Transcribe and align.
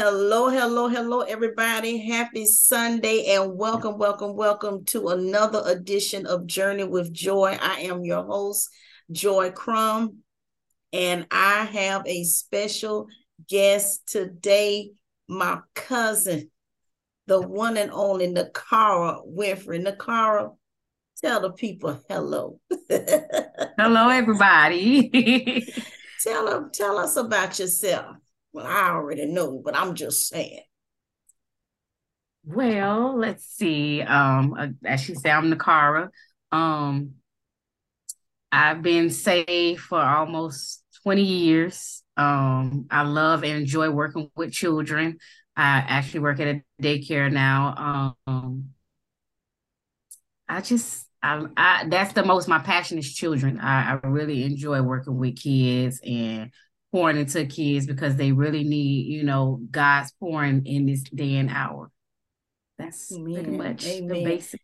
Hello, 0.00 0.48
hello, 0.48 0.86
hello, 0.86 1.22
everybody. 1.22 1.98
Happy 1.98 2.46
Sunday 2.46 3.34
and 3.34 3.58
welcome, 3.58 3.98
welcome, 3.98 4.36
welcome 4.36 4.84
to 4.84 5.08
another 5.08 5.60
edition 5.66 6.24
of 6.24 6.46
Journey 6.46 6.84
with 6.84 7.12
Joy. 7.12 7.58
I 7.60 7.80
am 7.80 8.04
your 8.04 8.22
host, 8.22 8.68
Joy 9.10 9.50
Crumb, 9.50 10.18
and 10.92 11.26
I 11.32 11.64
have 11.64 12.06
a 12.06 12.22
special 12.22 13.08
guest 13.48 14.06
today, 14.06 14.92
my 15.26 15.58
cousin, 15.74 16.48
the 17.26 17.40
one 17.40 17.76
and 17.76 17.90
only 17.90 18.28
Nakara 18.28 19.26
Winfrey. 19.26 19.84
Nakara, 19.84 20.54
tell 21.20 21.40
the 21.40 21.50
people 21.50 22.00
hello. 22.08 22.60
hello, 22.88 24.10
everybody. 24.10 25.74
tell 26.22 26.46
them, 26.46 26.70
tell 26.72 26.98
us 26.98 27.16
about 27.16 27.58
yourself. 27.58 28.14
Well, 28.52 28.66
I 28.66 28.90
already 28.90 29.24
know, 29.26 29.60
but 29.64 29.74
I'm 29.76 29.94
just 29.94 30.28
saying. 30.28 30.62
Well, 32.44 33.16
let's 33.18 33.44
see. 33.44 34.00
Um, 34.02 34.54
uh, 34.54 34.68
as 34.84 35.00
she 35.02 35.14
said, 35.14 35.32
I'm 35.32 35.52
Nakara. 35.52 36.08
Um, 36.50 37.14
I've 38.50 38.82
been 38.82 39.10
saved 39.10 39.80
for 39.80 40.00
almost 40.00 40.82
20 41.02 41.22
years. 41.22 42.02
Um, 42.16 42.86
I 42.90 43.02
love 43.02 43.44
and 43.44 43.56
enjoy 43.60 43.90
working 43.90 44.30
with 44.36 44.52
children. 44.52 45.18
I 45.56 45.84
actually 45.86 46.20
work 46.20 46.40
at 46.40 46.48
a 46.48 46.62
daycare 46.82 47.30
now. 47.32 48.14
Um, 48.26 48.70
I 50.48 50.60
just 50.60 51.06
I, 51.22 51.46
I 51.56 51.84
that's 51.88 52.12
the 52.12 52.24
most 52.24 52.48
my 52.48 52.58
passion 52.60 52.98
is 52.98 53.12
children. 53.12 53.58
I, 53.60 53.92
I 54.02 54.06
really 54.06 54.44
enjoy 54.44 54.80
working 54.82 55.16
with 55.18 55.36
kids 55.36 56.00
and 56.04 56.50
pouring 56.92 57.18
into 57.18 57.44
kids 57.46 57.86
because 57.86 58.16
they 58.16 58.32
really 58.32 58.64
need, 58.64 59.06
you 59.06 59.22
know, 59.22 59.60
God's 59.70 60.12
pouring 60.12 60.66
in 60.66 60.86
this 60.86 61.02
day 61.02 61.36
and 61.36 61.50
hour. 61.50 61.90
That's 62.78 63.12
Amen. 63.12 63.34
pretty 63.34 63.56
much 63.56 63.86
Amen. 63.86 64.08
the 64.08 64.24
basic. 64.24 64.60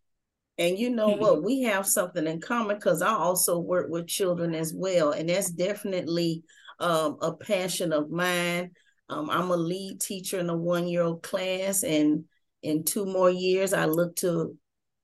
And 0.56 0.78
you 0.78 0.90
know 0.90 1.08
what? 1.08 1.42
We 1.42 1.62
have 1.62 1.86
something 1.86 2.26
in 2.26 2.40
common 2.40 2.76
because 2.76 3.02
I 3.02 3.10
also 3.10 3.58
work 3.58 3.88
with 3.90 4.06
children 4.06 4.54
as 4.54 4.72
well. 4.72 5.10
And 5.10 5.28
that's 5.28 5.50
definitely 5.50 6.44
um, 6.78 7.18
a 7.20 7.32
passion 7.32 7.92
of 7.92 8.10
mine. 8.10 8.70
Um, 9.08 9.30
I'm 9.30 9.50
a 9.50 9.56
lead 9.56 10.00
teacher 10.00 10.38
in 10.38 10.48
a 10.48 10.56
one 10.56 10.86
year 10.86 11.02
old 11.02 11.24
class. 11.24 11.82
And 11.82 12.24
in 12.62 12.84
two 12.84 13.04
more 13.04 13.30
years, 13.30 13.72
I 13.72 13.86
look 13.86 14.14
to, 14.16 14.56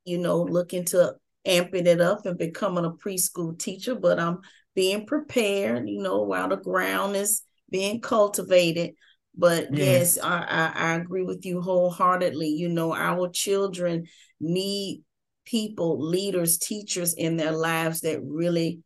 you 0.05 0.19
know, 0.19 0.41
look 0.41 0.73
into 0.73 1.15
amping 1.45 1.87
it 1.87 2.01
up 2.01 2.27
and 2.27 2.39
becoming 2.39 2.84
a 2.84 2.93
preschool 2.93 3.59
teacher. 3.59 3.97
But 3.97 4.21
I'm 4.21 4.39
being 4.75 5.07
prepared, 5.07 5.89
you 5.89 6.03
know, 6.03 6.23
while 6.23 6.49
the 6.49 6.57
ground 6.57 7.17
is 7.17 7.43
being 7.71 8.01
cultivated. 8.01 8.95
But 9.37 9.75
yes, 9.75 10.17
yes 10.17 10.19
I, 10.19 10.45
I, 10.49 10.73
I 10.75 10.95
agree 10.95 11.23
with 11.23 11.45
you 11.45 11.61
wholeheartedly. 11.61 12.49
You 12.49 12.69
know, 12.69 12.95
our 12.95 13.29
children 13.31 14.07
need 14.41 15.03
people, 15.45 16.01
leaders, 16.01 16.59
teachers 16.59 17.15
in 17.15 17.37
their 17.37 17.53
lives 17.53 18.01
that 18.01 18.21
really 18.23 18.81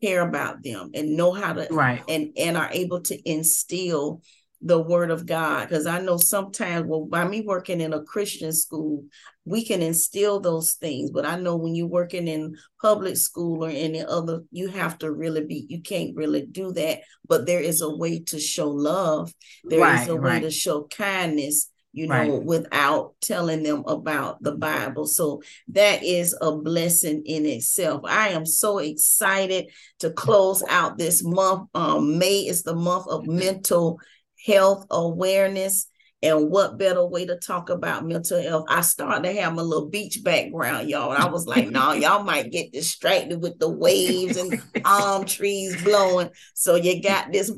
care 0.00 0.26
about 0.26 0.62
them 0.62 0.90
and 0.94 1.16
know 1.16 1.32
how 1.32 1.52
to 1.52 1.66
right 1.70 2.02
and 2.08 2.30
and 2.38 2.56
are 2.56 2.70
able 2.72 3.02
to 3.02 3.30
instill 3.30 4.22
the 4.62 4.78
word 4.78 5.10
of 5.10 5.26
God. 5.26 5.68
Because 5.68 5.86
I 5.86 6.00
know 6.00 6.16
sometimes, 6.16 6.86
well, 6.86 7.06
by 7.06 7.26
me 7.26 7.40
working 7.40 7.80
in 7.80 7.92
a 7.92 8.02
Christian 8.02 8.52
school, 8.52 9.04
we 9.44 9.64
can 9.64 9.82
instill 9.82 10.40
those 10.40 10.74
things. 10.74 11.10
But 11.10 11.24
I 11.24 11.36
know 11.36 11.56
when 11.56 11.74
you're 11.74 11.86
working 11.86 12.28
in 12.28 12.56
public 12.80 13.16
school 13.16 13.64
or 13.64 13.70
any 13.70 14.04
other, 14.04 14.42
you 14.50 14.68
have 14.68 14.98
to 14.98 15.10
really 15.10 15.44
be, 15.44 15.66
you 15.68 15.80
can't 15.80 16.14
really 16.14 16.44
do 16.44 16.72
that. 16.72 17.00
But 17.26 17.46
there 17.46 17.60
is 17.60 17.80
a 17.80 17.94
way 17.94 18.20
to 18.24 18.38
show 18.38 18.68
love, 18.68 19.32
There 19.64 19.80
right, 19.80 20.02
is 20.02 20.08
a 20.08 20.16
way 20.16 20.30
right. 20.32 20.42
to 20.42 20.50
show 20.50 20.84
kindness. 20.84 21.70
You 21.92 22.06
know, 22.06 22.14
right. 22.14 22.44
without 22.44 23.14
telling 23.20 23.64
them 23.64 23.82
about 23.84 24.40
the 24.44 24.52
Bible. 24.52 25.06
So 25.06 25.42
that 25.70 26.04
is 26.04 26.38
a 26.40 26.52
blessing 26.52 27.24
in 27.26 27.44
itself. 27.44 28.02
I 28.04 28.28
am 28.28 28.46
so 28.46 28.78
excited 28.78 29.72
to 29.98 30.12
close 30.12 30.62
out 30.68 30.98
this 30.98 31.24
month. 31.24 31.68
Um, 31.74 32.16
May 32.16 32.46
is 32.46 32.62
the 32.62 32.76
month 32.76 33.08
of 33.08 33.26
mental 33.26 33.98
health 34.46 34.86
awareness. 34.90 35.86
And 36.22 36.50
what 36.50 36.78
better 36.78 37.04
way 37.04 37.24
to 37.24 37.36
talk 37.36 37.70
about 37.70 38.06
mental 38.06 38.42
health? 38.42 38.66
I 38.68 38.82
started 38.82 39.22
to 39.22 39.40
have 39.40 39.56
a 39.56 39.62
little 39.62 39.88
beach 39.88 40.22
background, 40.22 40.90
y'all. 40.90 41.12
I 41.12 41.24
was 41.30 41.46
like, 41.46 41.70
no, 41.70 41.80
nah, 41.80 41.92
y'all 41.94 42.24
might 42.24 42.50
get 42.50 42.72
distracted 42.72 43.40
with 43.40 43.58
the 43.58 43.70
waves 43.70 44.36
and 44.36 44.60
palm 44.84 45.24
trees 45.24 45.82
blowing. 45.82 46.28
So 46.52 46.74
you 46.74 47.02
got 47.02 47.32
this. 47.32 47.50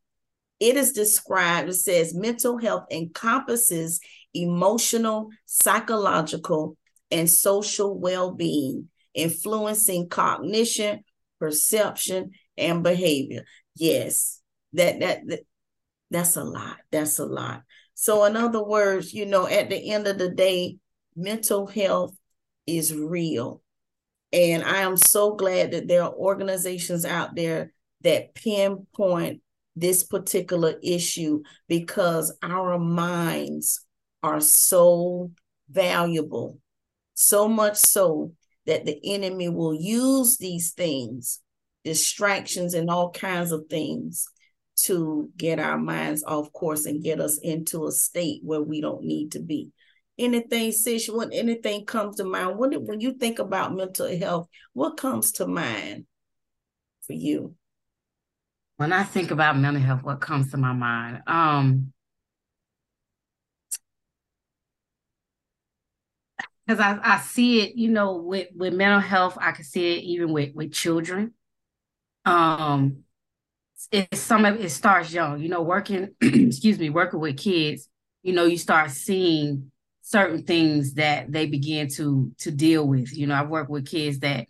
it 0.59 0.77
is 0.77 0.93
described, 0.93 1.69
it 1.69 1.73
says 1.73 2.13
mental 2.13 2.57
health 2.57 2.85
encompasses 2.91 3.99
emotional, 4.33 5.29
psychological, 5.45 6.77
and 7.11 7.29
social 7.29 7.97
well 7.97 8.31
being, 8.31 8.89
influencing 9.13 10.09
cognition, 10.09 11.03
perception, 11.39 12.31
and 12.57 12.83
behavior. 12.83 13.43
Yes, 13.75 14.41
that 14.73 14.99
that, 14.99 15.27
that 15.27 15.39
that's 16.11 16.35
a 16.35 16.43
lot 16.43 16.77
that's 16.91 17.19
a 17.19 17.25
lot. 17.25 17.63
So 17.93 18.25
in 18.25 18.35
other 18.35 18.63
words 18.63 19.13
you 19.13 19.25
know 19.25 19.47
at 19.47 19.69
the 19.69 19.91
end 19.91 20.07
of 20.07 20.17
the 20.17 20.29
day 20.29 20.77
mental 21.15 21.67
health 21.67 22.15
is 22.65 22.93
real. 22.93 23.61
And 24.31 24.63
i 24.63 24.77
am 24.77 24.97
so 24.97 25.35
glad 25.35 25.71
that 25.71 25.87
there 25.87 26.03
are 26.03 26.13
organizations 26.13 27.05
out 27.05 27.35
there 27.35 27.71
that 28.01 28.33
pinpoint 28.35 29.41
this 29.75 30.03
particular 30.03 30.75
issue 30.83 31.41
because 31.67 32.35
our 32.43 32.77
minds 32.77 33.85
are 34.21 34.41
so 34.41 35.31
valuable 35.69 36.59
so 37.15 37.47
much 37.47 37.77
so 37.77 38.33
that 38.65 38.85
the 38.85 38.99
enemy 39.03 39.49
will 39.49 39.73
use 39.73 40.37
these 40.37 40.71
things 40.71 41.39
distractions 41.83 42.73
and 42.73 42.89
all 42.89 43.11
kinds 43.11 43.51
of 43.51 43.65
things 43.69 44.27
to 44.75 45.29
get 45.37 45.59
our 45.59 45.77
minds 45.77 46.23
off 46.23 46.51
course 46.51 46.85
and 46.85 47.03
get 47.03 47.19
us 47.19 47.37
into 47.37 47.85
a 47.85 47.91
state 47.91 48.41
where 48.43 48.61
we 48.61 48.81
don't 48.81 49.03
need 49.03 49.31
to 49.33 49.39
be. 49.39 49.71
Anything, 50.17 50.71
sis, 50.71 51.09
when 51.09 51.31
anything 51.33 51.85
comes 51.85 52.17
to 52.17 52.23
mind, 52.23 52.57
when, 52.57 52.73
when 52.85 52.99
you 52.99 53.13
think 53.13 53.39
about 53.39 53.75
mental 53.75 54.15
health, 54.17 54.47
what 54.73 54.97
comes 54.97 55.31
to 55.33 55.47
mind 55.47 56.05
for 57.05 57.13
you? 57.13 57.55
When 58.77 58.93
I 58.93 59.03
think 59.03 59.31
about 59.31 59.57
mental 59.57 59.81
health, 59.81 60.03
what 60.03 60.21
comes 60.21 60.51
to 60.51 60.57
my 60.57 60.73
mind? 60.73 61.23
Um, 61.27 61.93
because 66.65 66.79
I, 66.79 66.99
I 67.03 67.19
see 67.19 67.61
it, 67.61 67.75
you 67.75 67.89
know, 67.89 68.15
with, 68.17 68.47
with 68.55 68.73
mental 68.73 68.99
health, 68.99 69.37
I 69.39 69.51
can 69.51 69.65
see 69.65 69.97
it 69.97 70.03
even 70.03 70.31
with, 70.31 70.55
with 70.55 70.71
children. 70.71 71.33
Um, 72.25 73.02
it's 73.91 74.21
some 74.21 74.45
of 74.45 74.59
it 74.59 74.69
starts 74.69 75.13
young, 75.13 75.41
you 75.41 75.49
know, 75.49 75.61
working, 75.61 76.15
excuse 76.21 76.79
me, 76.79 76.89
working 76.89 77.19
with 77.19 77.37
kids, 77.37 77.89
you 78.21 78.33
know, 78.33 78.45
you 78.45 78.57
start 78.57 78.91
seeing 78.91 79.71
certain 80.01 80.43
things 80.43 80.95
that 80.95 81.31
they 81.31 81.45
begin 81.45 81.87
to 81.87 82.31
to 82.39 82.51
deal 82.51 82.87
with. 82.87 83.15
You 83.15 83.27
know, 83.27 83.35
I've 83.35 83.49
worked 83.49 83.69
with 83.69 83.87
kids 83.87 84.19
that 84.19 84.47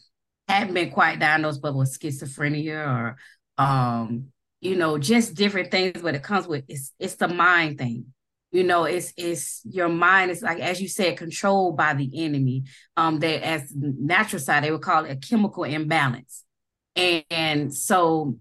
haven't 0.48 0.74
been 0.74 0.92
quite 0.92 1.20
diagnosed, 1.20 1.62
but 1.62 1.76
with 1.76 1.98
schizophrenia 1.98 2.88
or 2.88 3.18
um, 3.58 4.28
you 4.62 4.76
know, 4.76 4.98
just 4.98 5.36
different 5.36 5.72
things, 5.72 6.02
but 6.02 6.16
it 6.16 6.24
comes 6.24 6.48
with 6.48 6.64
it's 6.68 6.94
it's 7.00 7.16
the 7.16 7.28
mind 7.28 7.78
thing. 7.78 8.06
You 8.52 8.64
know, 8.64 8.84
it's 8.84 9.14
it's 9.18 9.62
your 9.66 9.90
mind 9.90 10.32
is 10.32 10.42
like 10.42 10.60
as 10.60 10.82
you 10.82 10.88
said, 10.88 11.18
controlled 11.18 11.76
by 11.76 11.94
the 11.94 12.10
enemy. 12.24 12.64
Um, 12.96 13.20
that 13.20 13.46
as 13.46 13.72
natural 13.76 14.40
side, 14.40 14.64
they 14.64 14.72
would 14.72 14.82
call 14.82 15.06
it 15.06 15.12
a 15.12 15.16
chemical 15.16 15.64
imbalance. 15.64 16.44
And, 16.96 17.26
and 17.30 17.76
so 17.76 18.38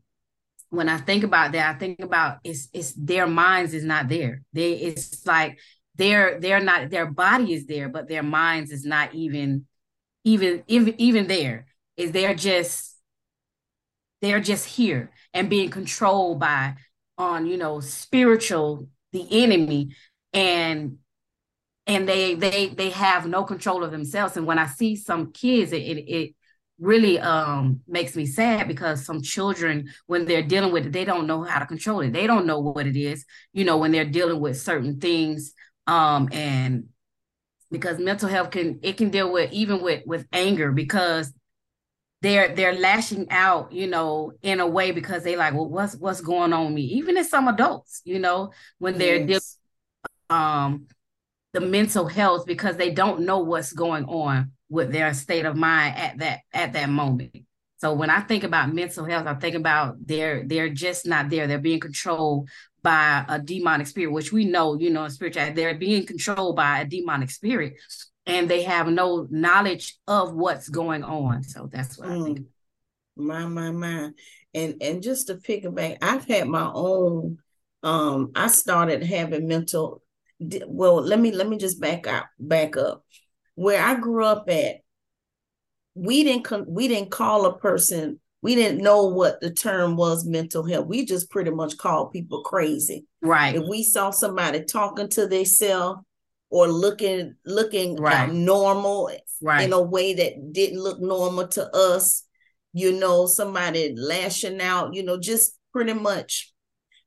when 0.72 0.88
I 0.88 0.96
think 0.96 1.22
about 1.22 1.52
that, 1.52 1.76
I 1.76 1.78
think 1.78 2.00
about 2.00 2.38
it's 2.44 2.68
it's 2.72 2.94
their 2.94 3.26
minds 3.26 3.74
is 3.74 3.84
not 3.84 4.08
there. 4.08 4.42
They 4.54 4.72
it's 4.72 5.26
like 5.26 5.58
they're 5.96 6.40
they're 6.40 6.62
not 6.62 6.88
their 6.88 7.04
body 7.04 7.52
is 7.52 7.66
there, 7.66 7.90
but 7.90 8.08
their 8.08 8.22
minds 8.22 8.70
is 8.70 8.82
not 8.82 9.14
even 9.14 9.66
even 10.24 10.64
even 10.68 10.94
even 10.98 11.26
there. 11.26 11.66
Is 11.98 12.12
they're 12.12 12.34
just 12.34 12.96
they're 14.22 14.40
just 14.40 14.64
here 14.66 15.10
and 15.34 15.50
being 15.50 15.68
controlled 15.68 16.40
by 16.40 16.76
on 17.18 17.44
you 17.44 17.58
know 17.58 17.80
spiritual 17.80 18.88
the 19.12 19.26
enemy 19.30 19.90
and 20.32 20.96
and 21.86 22.08
they 22.08 22.34
they 22.34 22.68
they 22.68 22.88
have 22.88 23.26
no 23.26 23.44
control 23.44 23.84
of 23.84 23.90
themselves 23.90 24.36
and 24.36 24.46
when 24.46 24.58
i 24.58 24.66
see 24.66 24.96
some 24.96 25.32
kids 25.32 25.72
it 25.72 25.82
it, 25.82 26.10
it 26.10 26.34
really 26.82 27.20
um 27.20 27.80
makes 27.86 28.16
me 28.16 28.26
sad 28.26 28.66
because 28.66 29.06
some 29.06 29.22
children 29.22 29.88
when 30.06 30.26
they're 30.26 30.42
dealing 30.42 30.72
with 30.72 30.84
it 30.84 30.92
they 30.92 31.04
don't 31.04 31.28
know 31.28 31.42
how 31.44 31.60
to 31.60 31.66
control 31.66 32.00
it. 32.00 32.12
They 32.12 32.26
don't 32.26 32.44
know 32.46 32.58
what 32.58 32.86
it 32.86 32.96
is 32.96 33.24
you 33.52 33.64
know 33.64 33.78
when 33.78 33.92
they're 33.92 34.04
dealing 34.04 34.40
with 34.40 34.60
certain 34.60 34.98
things 34.98 35.54
um 35.86 36.28
and 36.32 36.88
because 37.70 37.98
mental 37.98 38.28
health 38.28 38.50
can 38.50 38.80
it 38.82 38.96
can 38.96 39.10
deal 39.10 39.32
with 39.32 39.52
even 39.52 39.80
with 39.80 40.02
with 40.06 40.26
anger 40.32 40.72
because 40.72 41.32
they're 42.20 42.54
they're 42.54 42.74
lashing 42.74 43.28
out 43.30 43.72
you 43.72 43.86
know 43.86 44.32
in 44.42 44.58
a 44.60 44.66
way 44.66 44.90
because 44.90 45.22
they 45.22 45.36
like 45.36 45.54
well 45.54 45.68
what's 45.68 45.94
what's 45.96 46.20
going 46.20 46.52
on 46.52 46.66
with 46.66 46.74
me? 46.74 46.82
Even 46.82 47.16
as 47.16 47.30
some 47.30 47.46
adults 47.46 48.02
you 48.04 48.18
know 48.18 48.50
when 48.78 48.98
they're 48.98 49.20
yes. 49.20 49.58
dealing 50.30 50.42
um 50.42 50.86
the 51.52 51.60
mental 51.60 52.06
health 52.06 52.44
because 52.46 52.76
they 52.76 52.90
don't 52.90 53.20
know 53.20 53.38
what's 53.38 53.72
going 53.72 54.04
on 54.06 54.50
with 54.72 54.90
their 54.90 55.12
state 55.12 55.44
of 55.44 55.54
mind 55.54 55.96
at 55.96 56.18
that 56.18 56.40
at 56.52 56.72
that 56.72 56.88
moment. 56.88 57.36
So 57.76 57.92
when 57.92 58.10
I 58.10 58.20
think 58.20 58.42
about 58.42 58.72
mental 58.72 59.04
health, 59.04 59.26
I 59.26 59.34
think 59.34 59.54
about 59.54 59.96
they're 60.04 60.44
they're 60.46 60.70
just 60.70 61.06
not 61.06 61.28
there. 61.28 61.46
They're 61.46 61.58
being 61.58 61.80
controlled 61.80 62.48
by 62.82 63.24
a 63.28 63.38
demonic 63.38 63.86
spirit, 63.86 64.12
which 64.12 64.32
we 64.32 64.44
know, 64.44 64.78
you 64.78 64.90
know, 64.90 65.06
spiritual, 65.08 65.52
they're 65.52 65.74
being 65.74 66.06
controlled 66.06 66.56
by 66.56 66.80
a 66.80 66.84
demonic 66.84 67.30
spirit 67.30 67.74
and 68.26 68.48
they 68.48 68.62
have 68.62 68.88
no 68.88 69.28
knowledge 69.30 69.96
of 70.08 70.34
what's 70.34 70.68
going 70.68 71.04
on. 71.04 71.42
So 71.44 71.68
that's 71.70 71.98
what 71.98 72.08
mm. 72.08 72.20
I 72.20 72.24
think. 72.24 72.40
My, 73.16 73.46
my, 73.46 73.70
my. 73.70 74.10
And 74.54 74.76
and 74.80 75.02
just 75.02 75.26
to 75.26 75.36
pick 75.36 75.64
it 75.64 75.74
back, 75.74 75.98
I've 76.02 76.26
had 76.26 76.48
my 76.48 76.70
own 76.72 77.38
um, 77.82 78.32
I 78.34 78.46
started 78.46 79.02
having 79.02 79.46
mental 79.46 80.02
well, 80.66 80.96
let 80.96 81.20
me 81.20 81.30
let 81.30 81.48
me 81.48 81.56
just 81.56 81.80
back 81.80 82.06
up 82.06 82.26
back 82.38 82.76
up 82.76 83.04
where 83.54 83.82
I 83.82 83.94
grew 83.94 84.24
up 84.24 84.48
at, 84.48 84.76
we 85.94 86.24
didn't 86.24 86.68
we 86.68 86.88
didn't 86.88 87.10
call 87.10 87.46
a 87.46 87.58
person, 87.58 88.20
we 88.40 88.54
didn't 88.54 88.82
know 88.82 89.06
what 89.06 89.40
the 89.40 89.52
term 89.52 89.96
was 89.96 90.24
mental 90.24 90.64
health. 90.64 90.86
We 90.86 91.04
just 91.04 91.30
pretty 91.30 91.50
much 91.50 91.76
called 91.76 92.12
people 92.12 92.42
crazy. 92.42 93.06
Right. 93.22 93.54
If 93.54 93.64
we 93.68 93.82
saw 93.82 94.10
somebody 94.10 94.64
talking 94.64 95.08
to 95.10 95.26
themselves 95.26 96.00
or 96.50 96.68
looking 96.68 97.34
looking 97.44 97.98
uh, 97.98 98.02
right. 98.02 98.32
normal 98.32 99.10
right. 99.40 99.62
in 99.62 99.72
a 99.72 99.80
way 99.80 100.14
that 100.14 100.52
didn't 100.52 100.80
look 100.80 101.00
normal 101.00 101.48
to 101.48 101.74
us, 101.74 102.24
you 102.72 102.92
know, 102.92 103.26
somebody 103.26 103.94
lashing 103.96 104.60
out, 104.60 104.94
you 104.94 105.02
know, 105.02 105.18
just 105.18 105.58
pretty 105.72 105.94
much 105.94 106.51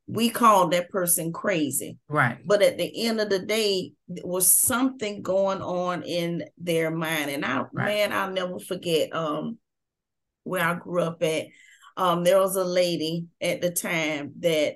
we 0.08 0.30
called 0.30 0.72
that 0.72 0.90
person 0.90 1.34
crazy. 1.34 1.98
Right. 2.08 2.38
But 2.46 2.62
at 2.62 2.78
the 2.78 3.08
end 3.08 3.20
of 3.20 3.30
the 3.30 3.40
day, 3.40 3.94
there 4.08 4.26
was 4.26 4.52
something 4.56 5.22
going 5.22 5.62
on 5.62 6.04
in 6.04 6.44
their 6.58 6.92
mind. 6.92 7.32
And 7.32 7.44
I 7.44 7.66
right. 7.74 7.86
man, 7.86 8.14
I'll 8.14 8.32
never 8.32 8.60
forget 8.60 9.14
um 9.16 9.58
where 10.44 10.64
I 10.64 10.76
grew 10.76 11.02
up 11.02 11.24
at. 11.24 11.48
Um, 11.98 12.24
there 12.24 12.40
was 12.40 12.56
a 12.56 12.64
lady 12.64 13.28
at 13.42 13.62
the 13.62 13.72
time 13.72 14.34
that 14.40 14.76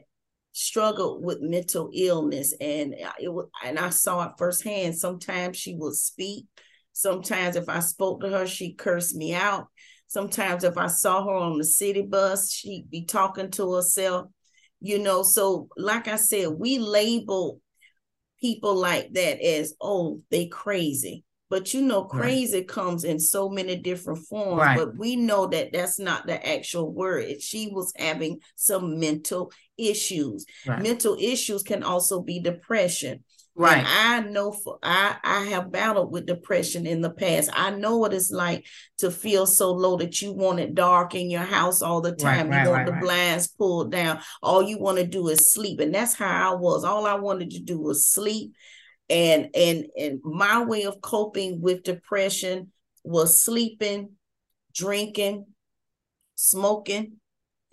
struggled 0.51 1.23
with 1.23 1.41
mental 1.41 1.91
illness 1.93 2.53
and 2.59 2.95
it 3.19 3.29
was 3.31 3.47
and 3.63 3.77
I 3.77 3.89
saw 3.89 4.23
it 4.25 4.33
firsthand. 4.37 4.97
Sometimes 4.97 5.57
she 5.57 5.75
would 5.75 5.95
speak. 5.95 6.45
Sometimes 6.93 7.55
if 7.55 7.69
I 7.69 7.79
spoke 7.79 8.21
to 8.21 8.29
her, 8.29 8.47
she 8.47 8.73
cursed 8.73 9.15
me 9.15 9.33
out. 9.35 9.67
Sometimes 10.07 10.63
if 10.63 10.75
I 10.75 10.87
saw 10.87 11.23
her 11.23 11.33
on 11.33 11.59
the 11.59 11.63
city 11.63 12.01
bus, 12.01 12.51
she'd 12.51 12.89
be 12.89 13.05
talking 13.05 13.51
to 13.51 13.75
herself 13.75 14.31
you 14.81 14.99
know 14.99 15.23
so 15.23 15.67
like 15.77 16.07
i 16.07 16.15
said 16.15 16.47
we 16.49 16.79
label 16.79 17.59
people 18.39 18.75
like 18.75 19.11
that 19.13 19.41
as 19.41 19.73
oh 19.81 20.19
they 20.31 20.47
crazy 20.47 21.23
but 21.49 21.73
you 21.73 21.81
know 21.81 22.03
crazy 22.05 22.59
right. 22.59 22.67
comes 22.67 23.03
in 23.03 23.19
so 23.19 23.49
many 23.49 23.75
different 23.75 24.19
forms 24.27 24.61
right. 24.61 24.77
but 24.77 24.95
we 24.97 25.15
know 25.15 25.47
that 25.47 25.71
that's 25.73 25.99
not 25.99 26.25
the 26.25 26.47
actual 26.47 26.93
word 26.93 27.41
she 27.41 27.67
was 27.67 27.91
having 27.97 28.39
some 28.55 28.99
mental 28.99 29.51
issues 29.77 30.45
right. 30.65 30.81
mental 30.81 31.17
issues 31.19 31.63
can 31.63 31.83
also 31.83 32.21
be 32.21 32.39
depression 32.39 33.23
Right. 33.59 33.79
And 33.79 33.87
I 33.87 34.29
know 34.29 34.53
for 34.53 34.79
I 34.81 35.17
I 35.21 35.43
have 35.47 35.69
battled 35.69 36.13
with 36.13 36.25
depression 36.25 36.87
in 36.87 37.01
the 37.01 37.09
past. 37.09 37.49
I 37.51 37.71
know 37.71 37.97
what 37.97 38.13
it's 38.13 38.31
like 38.31 38.65
to 38.99 39.11
feel 39.11 39.45
so 39.45 39.73
low 39.73 39.97
that 39.97 40.21
you 40.21 40.31
want 40.31 40.61
it 40.61 40.75
dark 40.75 41.13
in 41.13 41.29
your 41.29 41.43
house 41.43 41.81
all 41.81 41.99
the 41.99 42.15
time. 42.15 42.49
Right, 42.49 42.63
you 42.63 42.71
right, 42.71 42.85
want 42.85 42.89
right, 42.89 43.01
the 43.01 43.05
blinds 43.05 43.47
pulled 43.49 43.91
down. 43.91 44.21
All 44.41 44.63
you 44.63 44.79
want 44.79 44.99
to 44.99 45.05
do 45.05 45.27
is 45.27 45.51
sleep. 45.51 45.81
And 45.81 45.93
that's 45.93 46.13
how 46.13 46.53
I 46.53 46.55
was. 46.55 46.85
All 46.85 47.05
I 47.05 47.15
wanted 47.15 47.51
to 47.51 47.59
do 47.59 47.77
was 47.81 48.09
sleep. 48.09 48.53
And 49.09 49.49
and 49.53 49.87
and 49.97 50.21
my 50.23 50.63
way 50.63 50.83
of 50.83 51.01
coping 51.01 51.59
with 51.59 51.83
depression 51.83 52.71
was 53.03 53.43
sleeping, 53.43 54.11
drinking, 54.73 55.47
smoking. 56.35 57.17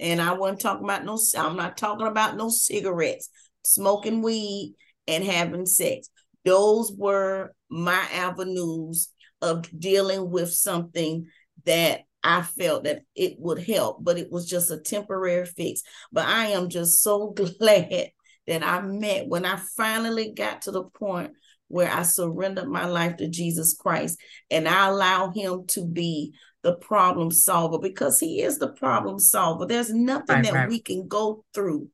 And 0.01 0.21
I 0.21 0.33
wasn't 0.33 0.61
talking 0.63 0.85
about 0.85 1.05
no, 1.05 1.17
I'm 1.39 1.57
not 1.57 1.77
talking 1.77 2.09
about 2.09 2.37
no 2.37 2.49
cigarettes, 2.49 3.31
smoking 3.65 4.21
weed 4.21 4.75
and 5.07 5.25
having 5.25 5.67
sex. 5.67 6.09
Those 6.45 6.93
were 6.93 7.53
my 7.69 8.07
avenues 8.13 9.13
of 9.43 9.69
dealing 9.79 10.31
with 10.31 10.53
something 10.53 11.27
that 11.65 12.03
I 12.23 12.43
felt 12.43 12.85
that 12.85 13.03
it 13.15 13.37
would 13.39 13.63
help, 13.63 14.03
but 14.03 14.19
it 14.19 14.31
was 14.31 14.49
just 14.49 14.71
a 14.71 14.79
temporary 14.79 15.47
fix. 15.47 15.83
But 16.13 16.27
I 16.27 16.47
am 16.47 16.69
just 16.69 17.03
so 17.03 17.29
glad 17.61 18.11
that 18.47 18.63
I 18.63 18.81
met 18.81 19.29
when 19.29 19.45
I 19.45 19.61
finally 19.77 20.33
got 20.33 20.63
to 20.63 20.71
the 20.71 20.85
point 20.85 21.33
where 21.69 21.91
I 21.91 22.03
surrendered 22.03 22.69
my 22.69 22.87
life 22.87 23.17
to 23.17 23.29
Jesus 23.29 23.75
Christ 23.75 24.19
and 24.51 24.69
I 24.69 24.87
allow 24.87 25.33
him 25.33 25.67
to 25.69 25.85
be 25.85 26.33
the 26.63 26.75
problem 26.77 27.31
solver 27.31 27.79
because 27.79 28.19
he 28.19 28.41
is 28.41 28.59
the 28.59 28.69
problem 28.73 29.19
solver. 29.19 29.67
There's 29.67 29.93
nothing 29.93 30.37
right, 30.37 30.45
that 30.45 30.53
right. 30.53 30.69
we 30.69 30.81
can 30.81 31.07
go 31.09 31.45
through 31.55 31.89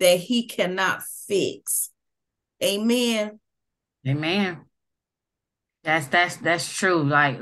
that 0.00 0.18
he 0.18 0.46
cannot 0.46 1.02
fix. 1.28 1.90
Amen. 2.62 3.40
Amen. 4.06 4.60
That's 5.84 6.06
that's 6.06 6.36
that's 6.36 6.72
true. 6.72 7.02
Like 7.02 7.40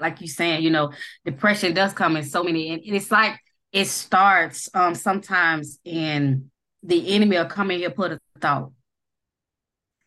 like 0.00 0.20
you 0.20 0.28
saying, 0.28 0.62
you 0.62 0.70
know, 0.70 0.92
depression 1.24 1.72
does 1.72 1.92
come 1.92 2.16
in 2.16 2.24
so 2.24 2.42
many, 2.42 2.70
and 2.70 2.82
it's 2.84 3.10
like 3.10 3.38
it 3.72 3.86
starts 3.86 4.68
um 4.74 4.94
sometimes 4.94 5.78
in 5.84 6.50
the 6.82 7.14
enemy 7.14 7.36
will 7.36 7.46
come 7.46 7.70
in 7.70 7.78
here 7.78 7.90
put 7.90 8.12
a 8.12 8.20
thought. 8.40 8.72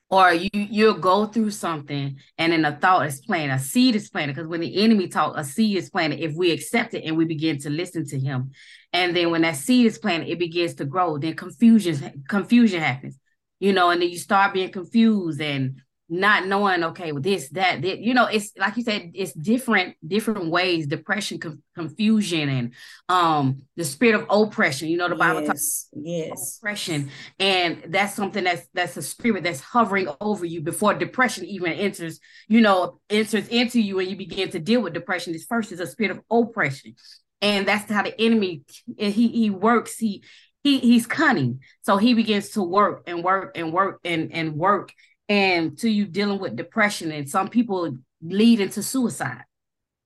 Or 0.10 0.32
you 0.32 0.50
you'll 0.54 1.00
go 1.00 1.26
through 1.26 1.50
something 1.52 2.18
and 2.38 2.54
then 2.54 2.66
a 2.66 2.76
thought 2.76 3.08
is 3.08 3.22
planted, 3.22 3.54
a 3.56 3.60
seed 3.60 3.96
is 3.96 4.10
planted. 4.10 4.36
Because 4.36 4.48
when 4.48 4.60
the 4.60 4.84
enemy 4.84 5.08
talk, 5.08 5.34
a 5.36 5.44
seed 5.44 5.78
is 5.78 5.90
planted. 5.90 6.20
If 6.20 6.36
we 6.36 6.52
accept 6.52 6.94
it 6.94 7.04
and 7.04 7.18
we 7.18 7.26
begin 7.26 7.58
to 7.60 7.72
listen 7.72 8.06
to 8.10 8.20
him, 8.20 8.52
and 8.92 9.16
then 9.16 9.32
when 9.32 9.42
that 9.42 9.56
seed 9.56 9.88
is 9.88 9.98
planted, 9.98 10.30
it 10.30 10.38
begins 10.38 10.76
to 10.76 10.86
grow. 10.86 11.18
Then 11.18 11.36
confusion 11.36 12.24
confusion 12.28 12.82
happens 12.82 13.18
you 13.64 13.72
know, 13.72 13.92
and 13.92 14.02
then 14.02 14.10
you 14.10 14.18
start 14.18 14.54
being 14.54 14.70
confused 14.70 15.40
and 15.40 15.82
not 16.10 16.46
knowing, 16.46 16.84
okay, 16.84 17.14
with 17.14 17.24
this, 17.24 17.48
that, 17.52 17.82
that, 17.82 18.00
you 18.00 18.14
know, 18.14 18.26
it's 18.26 18.52
like 18.58 18.76
you 18.76 18.84
said, 18.84 19.12
it's 19.14 19.32
different, 19.32 19.96
different 20.06 20.50
ways, 20.50 20.86
depression, 20.86 21.40
com- 21.40 21.64
confusion, 21.74 22.50
and 22.50 22.74
um 23.08 23.62
the 23.78 23.86
spirit 23.86 24.20
of 24.20 24.28
oppression. 24.30 24.90
You 24.90 24.98
know, 24.98 25.08
the 25.08 25.16
Bible 25.16 25.40
yes, 25.40 25.48
talks 25.48 25.88
yes. 25.94 26.58
oppression, 26.58 27.10
and 27.40 27.86
that's 27.88 28.16
something 28.16 28.44
that's 28.44 28.68
that's 28.74 28.98
a 28.98 29.02
spirit 29.02 29.46
that's 29.46 29.62
hovering 29.62 30.10
over 30.20 30.46
you 30.46 30.60
before 30.60 30.94
depression 30.94 31.46
even 31.46 31.72
enters, 31.72 32.20
you 32.50 32.60
know, 32.60 33.00
enters 33.10 33.48
into 33.48 33.80
you, 33.80 33.98
and 34.00 34.10
you 34.10 34.18
begin 34.18 34.50
to 34.50 34.60
deal 34.60 34.82
with 34.82 34.94
depression. 34.94 35.32
This 35.32 35.46
first 35.46 35.72
is 35.72 35.80
a 35.80 35.88
spirit 35.88 36.12
of 36.12 36.20
oppression 36.30 36.96
and 37.42 37.68
that's 37.68 37.92
how 37.92 38.04
the 38.04 38.20
enemy 38.22 38.64
he 38.98 39.28
he 39.28 39.50
works 39.50 39.98
he 39.98 40.24
he 40.64 40.80
he's 40.80 41.06
cunning. 41.06 41.60
So 41.82 41.98
he 41.98 42.14
begins 42.14 42.50
to 42.52 42.64
work 42.64 43.04
and 43.06 43.24
work 43.24 43.52
and 43.56 43.72
work 43.72 44.00
and 44.04 44.32
and 44.34 44.56
work 44.56 44.94
and 45.30 45.78
to 45.80 45.90
you 45.90 46.06
dealing 46.06 46.40
with 46.40 46.56
depression 46.56 47.12
and 47.12 47.30
some 47.30 47.50
people 47.50 47.98
lead 48.22 48.60
into 48.60 48.82
suicide. 48.82 49.44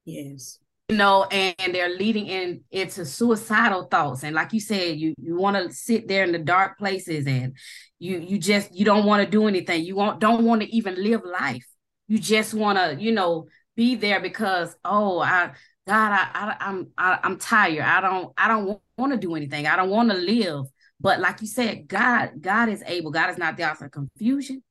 Yes. 0.05 0.59
You 0.89 0.95
know, 0.95 1.25
and, 1.25 1.53
and 1.59 1.75
they're 1.75 1.95
leading 1.95 2.27
in 2.27 2.61
into 2.71 3.05
suicidal 3.05 3.83
thoughts. 3.83 4.23
And 4.23 4.35
like 4.35 4.53
you 4.53 4.59
said, 4.59 4.97
you 4.97 5.13
you 5.21 5.35
want 5.35 5.57
to 5.57 5.73
sit 5.73 6.07
there 6.07 6.23
in 6.23 6.31
the 6.31 6.39
dark 6.39 6.77
places 6.77 7.27
and 7.27 7.55
you 7.99 8.19
you 8.19 8.39
just 8.39 8.73
you 8.73 8.85
don't 8.85 9.05
want 9.05 9.23
to 9.23 9.29
do 9.29 9.47
anything. 9.47 9.83
You 9.83 9.95
want 9.95 10.19
don't 10.19 10.43
want 10.43 10.61
to 10.61 10.75
even 10.75 11.01
live 11.01 11.21
life. 11.23 11.65
You 12.07 12.17
just 12.19 12.53
want 12.53 12.77
to, 12.77 12.95
you 12.99 13.11
know, 13.11 13.47
be 13.75 13.95
there 13.95 14.21
because 14.21 14.75
oh, 14.83 15.19
I 15.19 15.51
God, 15.87 16.11
I, 16.11 16.27
I 16.33 16.55
I'm 16.59 16.87
I, 16.97 17.19
I'm 17.23 17.37
tired. 17.37 17.83
I 17.83 18.01
don't 18.01 18.33
I 18.37 18.49
don't 18.49 18.81
want 18.97 19.13
to 19.13 19.17
do 19.17 19.35
anything. 19.35 19.65
I 19.67 19.77
don't 19.77 19.89
want 19.89 20.11
to 20.11 20.17
live. 20.17 20.65
But 20.99 21.21
like 21.21 21.39
you 21.39 21.47
said, 21.47 21.87
God 21.87 22.41
God 22.41 22.67
is 22.67 22.83
able. 22.85 23.11
God 23.11 23.29
is 23.29 23.37
not 23.37 23.55
the 23.55 23.71
author 23.71 23.85
of 23.85 23.91
confusion. 23.91 24.63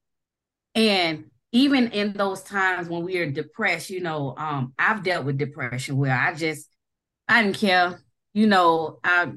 And 0.74 1.30
even 1.52 1.88
in 1.92 2.12
those 2.12 2.42
times 2.42 2.88
when 2.90 3.02
we 3.02 3.16
are 3.16 3.30
depressed, 3.30 3.88
you 3.88 4.00
know, 4.00 4.34
um, 4.36 4.74
I've 4.78 5.02
dealt 5.02 5.24
with 5.24 5.38
depression 5.38 5.96
where 5.96 6.14
I 6.14 6.34
just 6.34 6.68
I 7.26 7.42
didn't 7.42 7.56
care. 7.56 7.98
You 8.34 8.46
know, 8.46 8.98
I 9.02 9.32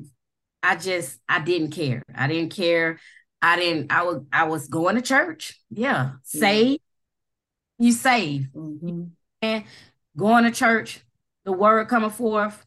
I 0.61 0.75
just 0.75 1.17
I 1.29 1.39
didn't 1.39 1.71
care. 1.71 2.03
I 2.13 2.27
didn't 2.27 2.53
care. 2.53 2.99
I 3.41 3.55
didn't 3.55 3.89
I 3.89 4.03
was 4.03 4.23
I 4.33 4.43
was 4.43 4.67
going 4.67 4.97
to 4.97 5.01
church. 5.01 5.57
Yeah. 5.69 6.11
Save. 6.23 6.79
You 7.77 7.93
save. 7.93 8.47
Mm-hmm. 8.53 9.03
And 9.41 9.63
going 10.17 10.43
to 10.43 10.51
church, 10.51 10.99
the 11.49 11.57
word 11.57 11.87
coming 11.87 12.11
forth, 12.11 12.63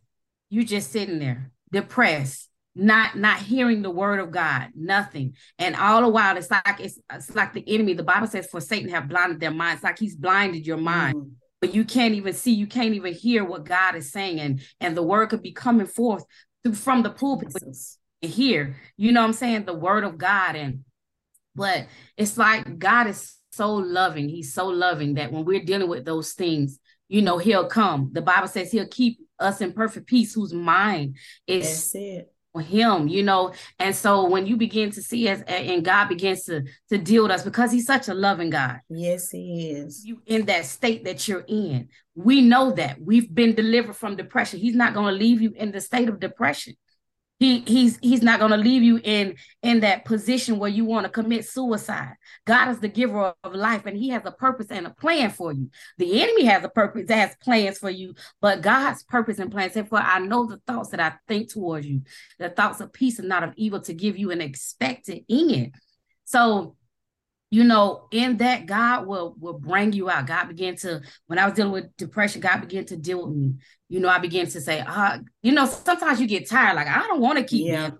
you 0.51 0.65
just 0.65 0.91
sitting 0.91 1.21
there 1.21 1.53
depressed, 1.71 2.49
not 2.75 3.17
not 3.17 3.39
hearing 3.39 3.81
the 3.81 3.91
word 3.91 4.19
of 4.19 4.33
God, 4.33 4.71
nothing. 4.75 5.37
And 5.57 5.77
all 5.77 6.01
the 6.01 6.09
while, 6.09 6.37
it's 6.37 6.51
like 6.51 6.81
it's, 6.81 6.99
it's 7.13 7.33
like 7.33 7.53
the 7.53 7.63
enemy. 7.73 7.95
The 7.95 8.03
Bible 8.03 8.27
says, 8.27 8.49
"For 8.49 8.61
Satan 8.61 8.91
have 8.91 9.09
blinded 9.09 9.39
their 9.39 9.53
minds." 9.53 9.85
like 9.85 10.01
he's 10.01 10.17
blinded 10.17 10.67
your 10.67 10.79
mind, 10.79 11.15
mm. 11.15 11.31
but 11.61 11.73
you 11.73 11.85
can't 11.85 12.15
even 12.15 12.33
see, 12.33 12.53
you 12.53 12.67
can't 12.67 12.95
even 12.95 13.15
hear 13.15 13.45
what 13.45 13.65
God 13.65 13.95
is 13.95 14.11
saying, 14.11 14.41
and 14.41 14.61
and 14.81 14.97
the 14.97 15.03
word 15.05 15.29
could 15.29 15.43
be 15.43 15.53
coming 15.53 15.87
forth 15.87 16.25
through, 16.65 16.75
from 16.75 17.05
the 17.05 17.11
pulpit 17.11 17.55
And 17.63 18.33
here. 18.33 18.75
You 18.97 19.13
know 19.13 19.21
what 19.21 19.29
I'm 19.29 19.33
saying? 19.33 19.65
The 19.65 19.75
word 19.75 20.03
of 20.03 20.19
God, 20.19 20.57
and 20.57 20.85
but 21.55 21.87
it's 22.17 22.37
like 22.37 22.81
God 22.81 23.07
is 23.07 23.37
so 23.53 23.75
loving. 23.75 24.29
He's 24.29 24.53
so 24.53 24.67
loving 24.67 25.15
that 25.15 25.31
when 25.31 25.45
we're 25.45 25.65
dealing 25.65 25.89
with 25.89 26.05
those 26.05 26.33
things, 26.33 26.81
you 27.13 27.21
know, 27.21 27.37
He'll 27.39 27.67
come. 27.67 28.11
The 28.13 28.23
Bible 28.23 28.49
says 28.49 28.73
He'll 28.73 28.89
keep 28.89 29.19
us 29.39 29.61
in 29.61 29.73
perfect 29.73 30.07
peace, 30.07 30.35
whose 30.35 30.55
mind 30.55 31.17
is 31.47 31.95
it. 31.95 32.33
for 32.53 32.63
him 32.63 33.09
you 33.09 33.23
know? 33.23 33.53
And 33.79 33.95
so 33.95 34.29
when 34.29 34.47
you 34.47 34.57
begin 34.57 34.91
to 34.93 35.03
see 35.03 35.29
us 35.29 35.43
and 35.47 35.85
god 35.85 36.09
begins 36.09 36.45
to 36.45 36.63
to 36.91 36.99
deal 36.99 37.25
with 37.25 37.33
us 37.33 37.43
because 37.43 37.73
he's 37.73 37.87
such 37.87 38.09
a 38.09 38.15
loving 38.15 38.51
god 38.51 38.81
yes 38.89 39.31
he 39.31 39.71
is. 39.71 40.05
you 40.05 40.23
in 40.27 40.47
that 40.47 40.65
state 40.65 41.05
that 41.05 41.27
you're 41.27 41.45
in. 41.49 41.89
We 42.15 42.43
know 42.43 42.73
that. 42.73 43.01
We've 43.01 43.35
been 43.35 43.55
delivered 43.55 43.97
from 43.97 44.17
depression. 44.17 44.61
He's 44.61 44.77
not 44.77 44.93
going 44.95 45.13
to 45.13 45.19
leave 45.19 45.41
you 45.41 45.53
in 45.57 45.73
the 45.73 45.81
state 45.81 46.09
of 46.09 46.21
depression 46.21 46.75
he 47.43 47.61
he's 47.67 47.99
he's 48.03 48.23
not 48.23 48.41
going 48.41 48.51
to 48.51 48.57
leave 48.57 48.83
you 48.83 49.01
in 49.03 49.37
in 49.63 49.81
that 49.81 50.05
position 50.05 50.59
where 50.59 50.71
you 50.71 50.85
want 50.85 51.05
to 51.05 51.11
commit 51.11 51.47
suicide. 51.47 52.15
God 52.47 52.69
is 52.69 52.81
the 52.81 52.89
giver 52.89 53.35
of 53.43 53.55
life 53.55 53.87
and 53.87 53.97
he 53.97 54.11
has 54.11 54.23
a 54.25 54.33
purpose 54.33 54.69
and 54.71 54.87
a 54.87 54.91
plan 54.91 55.31
for 55.31 55.53
you. 55.53 55.71
The 55.99 56.23
enemy 56.23 56.45
has 56.47 56.65
a 56.65 56.69
purpose, 56.69 57.07
that 57.09 57.29
has 57.29 57.37
plans 57.43 57.79
for 57.79 57.91
you, 57.91 58.15
but 58.41 58.63
God's 58.63 59.03
purpose 59.03 59.39
and 59.39 59.51
plans. 59.51 59.75
Therefore, 59.75 60.01
I 60.01 60.19
know 60.19 60.47
the 60.47 60.61
thoughts 60.67 60.91
that 60.91 61.01
I 61.01 61.15
think 61.29 61.51
towards 61.53 61.87
you, 61.87 62.03
the 62.39 62.51
thoughts 62.51 62.81
of 62.81 62.93
peace 62.93 63.19
and 63.19 63.29
not 63.29 63.45
of 63.45 63.55
evil 63.57 63.81
to 63.83 63.95
give 63.95 64.19
you 64.19 64.31
an 64.31 64.41
expected 64.41 65.25
end. 65.29 65.75
So 66.25 66.77
you 67.53 67.65
know, 67.65 68.09
in 68.11 68.39
that 68.39 68.65
God 68.65 69.07
will 69.07 69.35
will 69.39 69.59
bring 69.59 69.93
you 69.93 70.09
out. 70.09 70.27
God 70.27 70.49
began 70.49 70.75
to, 70.77 71.03
when 71.27 71.39
I 71.39 71.45
was 71.45 71.53
dealing 71.53 71.71
with 71.71 71.95
depression, 71.99 72.41
God 72.41 72.63
began 72.63 72.87
to 72.87 72.97
deal 72.97 73.27
with 73.27 73.37
me. 73.37 73.57
You 73.91 74.01
know, 74.01 74.09
I 74.09 74.19
began 74.19 74.47
to 74.47 74.59
say, 74.59 74.81
uh, 74.81 75.19
you 75.43 75.53
know, 75.53 75.67
sometimes 75.67 76.19
you 76.19 76.27
get 76.27 76.49
tired, 76.49 76.77
like 76.77 76.87
I 76.87 77.07
don't 77.07 77.21
want 77.21 77.37
to 77.37 77.45
keep 77.45 77.67
yeah. 77.67 77.91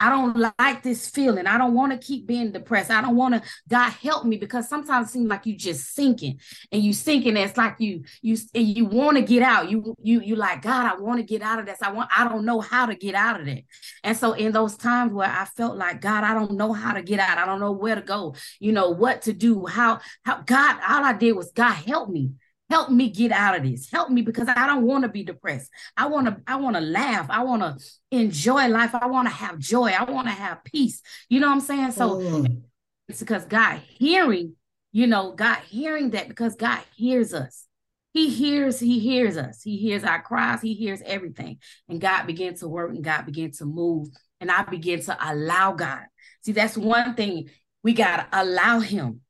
I 0.00 0.10
don't 0.10 0.52
like 0.58 0.82
this 0.82 1.08
feeling. 1.08 1.46
I 1.46 1.58
don't 1.58 1.74
want 1.74 1.92
to 1.92 1.98
keep 1.98 2.26
being 2.26 2.52
depressed. 2.52 2.90
I 2.90 3.00
don't 3.00 3.16
want 3.16 3.34
to, 3.34 3.42
God 3.68 3.90
help 3.90 4.24
me, 4.24 4.36
because 4.36 4.68
sometimes 4.68 5.08
it 5.08 5.12
seems 5.12 5.28
like 5.28 5.46
you 5.46 5.56
just 5.56 5.94
sinking 5.94 6.40
and 6.72 6.82
you 6.82 6.92
sinking. 6.92 7.36
It's 7.36 7.56
like 7.56 7.76
you, 7.78 8.04
you, 8.20 8.36
and 8.54 8.66
you 8.66 8.84
want 8.84 9.16
to 9.16 9.22
get 9.22 9.42
out. 9.42 9.70
You, 9.70 9.96
you, 10.02 10.20
you 10.20 10.36
like, 10.36 10.62
God, 10.62 10.86
I 10.86 11.00
want 11.00 11.18
to 11.18 11.24
get 11.24 11.42
out 11.42 11.58
of 11.58 11.66
this. 11.66 11.82
I 11.82 11.92
want, 11.92 12.10
I 12.16 12.28
don't 12.28 12.44
know 12.44 12.60
how 12.60 12.86
to 12.86 12.94
get 12.94 13.14
out 13.14 13.40
of 13.40 13.48
it. 13.48 13.64
And 14.02 14.16
so 14.16 14.32
in 14.32 14.52
those 14.52 14.76
times 14.76 15.12
where 15.12 15.30
I 15.30 15.44
felt 15.44 15.76
like, 15.76 16.00
God, 16.00 16.24
I 16.24 16.34
don't 16.34 16.52
know 16.52 16.72
how 16.72 16.92
to 16.92 17.02
get 17.02 17.20
out. 17.20 17.38
I 17.38 17.46
don't 17.46 17.60
know 17.60 17.72
where 17.72 17.94
to 17.94 18.02
go, 18.02 18.34
you 18.58 18.72
know, 18.72 18.90
what 18.90 19.22
to 19.22 19.32
do, 19.32 19.66
how, 19.66 20.00
how 20.24 20.42
God, 20.42 20.76
all 20.88 21.04
I 21.04 21.12
did 21.12 21.32
was 21.32 21.52
God 21.52 21.72
help 21.72 22.08
me 22.08 22.32
help 22.74 22.90
me 22.90 23.08
get 23.08 23.30
out 23.30 23.56
of 23.56 23.62
this. 23.62 23.88
Help 23.88 24.10
me 24.10 24.20
because 24.20 24.48
i 24.48 24.66
don't 24.66 24.82
want 24.82 25.04
to 25.04 25.08
be 25.08 25.22
depressed. 25.22 25.70
I 25.96 26.06
want 26.06 26.26
to 26.26 26.36
i 26.44 26.56
want 26.56 26.74
to 26.74 26.82
laugh. 26.82 27.26
I 27.30 27.44
want 27.44 27.62
to 27.62 27.84
enjoy 28.10 28.66
life. 28.66 28.92
I 28.96 29.06
want 29.06 29.28
to 29.28 29.34
have 29.34 29.58
joy. 29.60 29.90
I 29.90 30.02
want 30.10 30.26
to 30.26 30.32
have 30.32 30.64
peace. 30.64 31.00
You 31.28 31.38
know 31.38 31.46
what 31.46 31.54
i'm 31.54 31.60
saying? 31.60 31.92
So 31.92 32.16
mm. 32.16 32.62
it's 33.08 33.20
because 33.20 33.44
god 33.44 33.80
hearing 33.86 34.56
you 34.90 35.06
know 35.06 35.32
god 35.32 35.58
hearing 35.68 36.10
that 36.10 36.26
because 36.28 36.56
god 36.56 36.80
hears 36.96 37.32
us. 37.32 37.66
He 38.12 38.28
hears 38.28 38.80
he 38.80 38.98
hears 38.98 39.36
us. 39.36 39.62
He 39.62 39.76
hears 39.76 40.02
our 40.02 40.20
cries. 40.20 40.60
He 40.60 40.74
hears 40.74 41.00
everything. 41.06 41.58
And 41.88 42.00
god 42.00 42.26
began 42.26 42.56
to 42.56 42.66
work 42.66 42.90
and 42.90 43.04
god 43.04 43.24
began 43.24 43.52
to 43.52 43.66
move. 43.66 44.08
And 44.40 44.50
i 44.50 44.64
began 44.64 45.00
to 45.02 45.16
allow 45.20 45.74
god. 45.74 46.06
See 46.42 46.50
that's 46.50 46.76
one 46.76 47.14
thing. 47.14 47.50
We 47.84 47.92
got 47.92 48.16
to 48.16 48.42
allow 48.42 48.80
him 48.80 49.20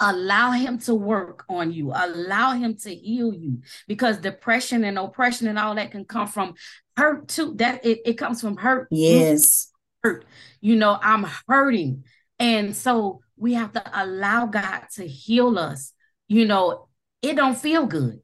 allow 0.00 0.50
him 0.52 0.78
to 0.78 0.94
work 0.94 1.44
on 1.48 1.72
you. 1.72 1.92
Allow 1.94 2.52
him 2.52 2.76
to 2.78 2.94
heal 2.94 3.32
you. 3.32 3.62
Because 3.86 4.18
depression 4.18 4.84
and 4.84 4.98
oppression 4.98 5.46
and 5.46 5.58
all 5.58 5.74
that 5.74 5.90
can 5.90 6.04
come 6.04 6.26
from 6.26 6.54
hurt 6.96 7.28
too. 7.28 7.54
That 7.56 7.84
it, 7.84 8.00
it 8.04 8.14
comes 8.14 8.40
from 8.40 8.56
hurt. 8.56 8.88
Yes. 8.90 9.70
Hurt. 10.02 10.24
You 10.60 10.76
know 10.76 10.98
i'm 11.00 11.26
hurting. 11.46 12.04
And 12.38 12.74
so 12.74 13.20
we 13.36 13.54
have 13.54 13.72
to 13.72 13.82
allow 13.94 14.46
god 14.46 14.84
to 14.94 15.06
heal 15.06 15.58
us. 15.58 15.92
You 16.28 16.46
know 16.46 16.88
it 17.22 17.36
don't 17.36 17.58
feel 17.58 17.86
good. 17.86 18.20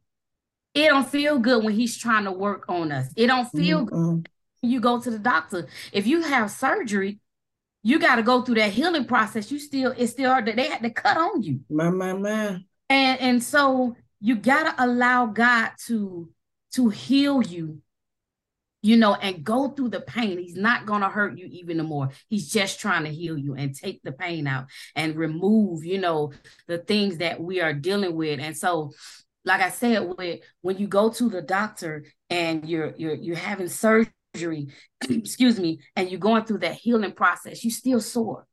It 0.75 0.89
don't 0.89 1.09
feel 1.09 1.39
good 1.39 1.65
when 1.65 1.75
he's 1.75 1.97
trying 1.97 2.25
to 2.25 2.33
work 2.33 2.65
on 2.69 2.93
us. 2.93 3.11
It 3.17 3.29
don't 3.29 3.49
feel 3.49 3.87
mm-hmm. 3.87 4.15
good 4.17 4.29
you 4.63 4.81
go 4.81 5.01
to 5.01 5.11
the 5.11 5.19
doctor. 5.19 5.69
If 5.93 6.07
you 6.07 6.23
have 6.23 6.51
surgery 6.51 7.21
you 7.87 8.01
got 8.01 8.17
to 8.17 8.23
go 8.25 8.43
through 8.43 8.57
that 8.57 8.73
healing 8.73 9.05
process. 9.05 9.49
You 9.49 9.61
still, 9.61 9.95
it's 9.97 10.11
still 10.11 10.37
they 10.43 10.67
had 10.67 10.83
to 10.83 10.91
cut 10.91 11.17
on 11.17 11.45
you. 11.45 11.61
My, 11.71 11.89
my, 11.89 12.15
my. 12.15 12.59
And 12.91 13.21
and 13.21 13.43
so 13.43 13.95
you 14.21 14.35
gotta 14.35 14.75
allow 14.83 15.27
God 15.27 15.71
to 15.87 16.29
to 16.75 16.89
heal 16.89 17.43
you, 17.43 17.81
you 18.83 18.97
know, 18.97 19.15
and 19.15 19.45
go 19.45 19.69
through 19.69 19.91
the 19.91 20.01
pain. 20.01 20.37
He's 20.39 20.57
not 20.57 20.85
gonna 20.85 21.09
hurt 21.09 21.39
you 21.39 21.47
even 21.47 21.79
more. 21.87 22.11
He's 22.29 22.51
just 22.51 22.81
trying 22.81 23.05
to 23.05 23.11
heal 23.11 23.39
you 23.39 23.55
and 23.55 23.73
take 23.73 24.03
the 24.03 24.11
pain 24.11 24.49
out 24.49 24.67
and 24.97 25.15
remove, 25.15 25.85
you 25.85 26.01
know, 26.01 26.33
the 26.67 26.79
things 26.79 27.19
that 27.19 27.41
we 27.41 27.61
are 27.61 27.73
dealing 27.73 28.17
with. 28.17 28.41
And 28.41 28.57
so 28.57 28.95
like 29.45 29.61
I 29.61 29.71
said, 29.71 30.13
when, 30.17 30.41
when 30.61 30.79
you 30.79 30.89
go 30.89 31.09
to 31.09 31.29
the 31.29 31.41
doctor 31.41 32.05
and 32.31 32.69
you're 32.69 32.95
you're 32.97 33.15
you're 33.15 33.37
having 33.37 33.69
surgery 33.69 34.11
surgery, 34.37 34.69
excuse 35.09 35.59
me, 35.59 35.81
and 35.95 36.11
you're 36.11 36.21
going 36.21 36.45
through 36.45 36.59
that 36.59 36.75
healing 36.75 37.13
process, 37.13 37.65
you 37.65 37.71
still 37.71 38.01
sore. 38.01 38.47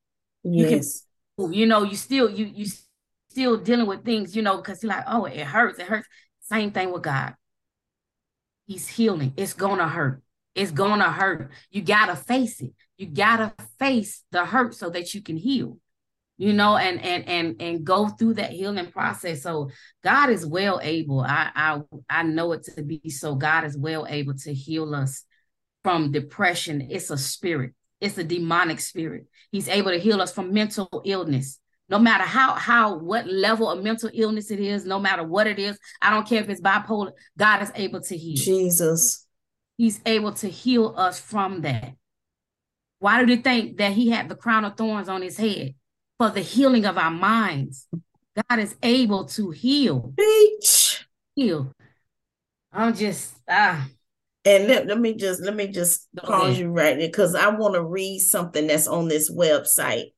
Yes. 0.44 1.06
You, 1.38 1.46
can, 1.46 1.54
you 1.54 1.66
know, 1.66 1.84
you 1.84 1.96
still 1.96 2.30
you 2.30 2.46
you 2.46 2.66
still 3.30 3.58
dealing 3.58 3.88
with 3.88 4.04
things, 4.04 4.36
you 4.36 4.42
know, 4.42 4.58
because 4.58 4.84
you're 4.84 4.92
like, 4.92 5.06
oh, 5.08 5.26
it 5.26 5.46
hurts, 5.46 5.80
it 5.80 5.88
hurts. 5.88 6.08
Same 6.42 6.72
thing 6.72 6.92
with 6.92 7.04
God. 7.04 7.36
He's 8.66 8.88
healing. 8.88 9.34
It's 9.38 9.54
gonna 9.54 9.88
hurt. 9.88 10.22
It's 10.56 10.72
gonna 10.72 11.12
hurt. 11.12 11.52
You 11.72 11.82
gotta 11.82 12.16
face 12.16 12.62
it. 12.62 12.74
You 12.98 13.08
gotta 13.08 13.54
face 13.80 14.24
the 14.32 14.46
hurt 14.46 14.76
so 14.76 14.90
that 14.90 15.14
you 15.14 15.22
can 15.22 15.38
heal. 15.38 15.78
You 16.38 16.52
know, 16.54 16.76
and 16.78 17.02
and 17.02 17.28
and 17.28 17.62
and 17.62 17.84
go 17.86 18.10
through 18.10 18.36
that 18.36 18.52
healing 18.52 18.92
process. 18.92 19.44
So 19.44 19.70
God 20.04 20.30
is 20.30 20.46
well 20.46 20.80
able. 20.82 21.22
I 21.22 21.52
I 21.56 21.82
I 22.10 22.24
know 22.24 22.52
it 22.54 22.64
to 22.76 22.84
be 22.84 23.10
so. 23.10 23.36
God 23.36 23.64
is 23.64 23.78
well 23.78 24.06
able 24.10 24.34
to 24.40 24.54
heal 24.54 24.94
us 24.96 25.26
from 25.84 26.12
depression. 26.12 26.88
It's 26.90 27.10
a 27.10 27.18
spirit. 27.18 27.74
It's 28.00 28.18
a 28.18 28.24
demonic 28.24 28.80
spirit. 28.80 29.28
He's 29.52 29.68
able 29.68 29.92
to 29.92 30.00
heal 30.00 30.22
us 30.22 30.34
from 30.34 30.54
mental 30.54 31.02
illness. 31.06 31.60
No 31.90 32.00
matter 32.00 32.24
how 32.24 32.54
how 32.54 32.98
what 32.98 33.28
level 33.28 33.70
of 33.70 33.84
mental 33.84 34.10
illness 34.14 34.52
it 34.52 34.60
is, 34.60 34.86
no 34.86 35.00
matter 35.00 35.24
what 35.24 35.48
it 35.48 35.60
is, 35.60 35.78
I 36.02 36.10
don't 36.10 36.28
care 36.28 36.42
if 36.42 36.50
it's 36.50 36.62
bipolar, 36.62 37.12
God 37.38 37.62
is 37.62 37.72
able 37.76 38.02
to 38.02 38.18
heal. 38.18 38.36
Jesus. 38.36 39.26
He's 39.78 40.02
able 40.06 40.34
to 40.34 40.48
heal 40.48 40.94
us 40.98 41.20
from 41.20 41.62
that. 41.62 41.96
Why 43.00 43.24
do 43.24 43.32
you 43.32 43.42
think 43.42 43.78
that 43.78 43.92
he 43.92 44.10
had 44.10 44.30
the 44.30 44.36
crown 44.36 44.66
of 44.66 44.78
thorns 44.78 45.10
on 45.10 45.22
his 45.22 45.38
head? 45.38 45.76
For 46.18 46.30
the 46.30 46.42
healing 46.42 46.86
of 46.86 46.98
our 46.98 47.12
minds. 47.12 47.88
God 48.50 48.60
is 48.60 48.76
able 48.82 49.26
to 49.26 49.52
heal. 49.52 50.14
Beach. 50.16 51.06
Heal. 51.36 51.74
I'm 52.72 52.96
just 52.96 53.36
ah 53.48 53.88
and 54.46 54.68
let, 54.68 54.88
let 54.88 55.00
me 55.00 55.14
just 55.16 55.42
let 55.42 55.56
me 55.56 55.68
just 55.68 56.08
pause 56.18 56.60
you 56.60 56.70
right 56.70 56.98
there 56.98 57.08
because 57.08 57.36
I 57.36 57.50
want 57.50 57.76
to 57.76 57.84
read 57.84 58.20
something 58.20 58.68
that's 58.68 58.88
on 58.88 59.08
this 59.08 59.32
website. 59.32 60.12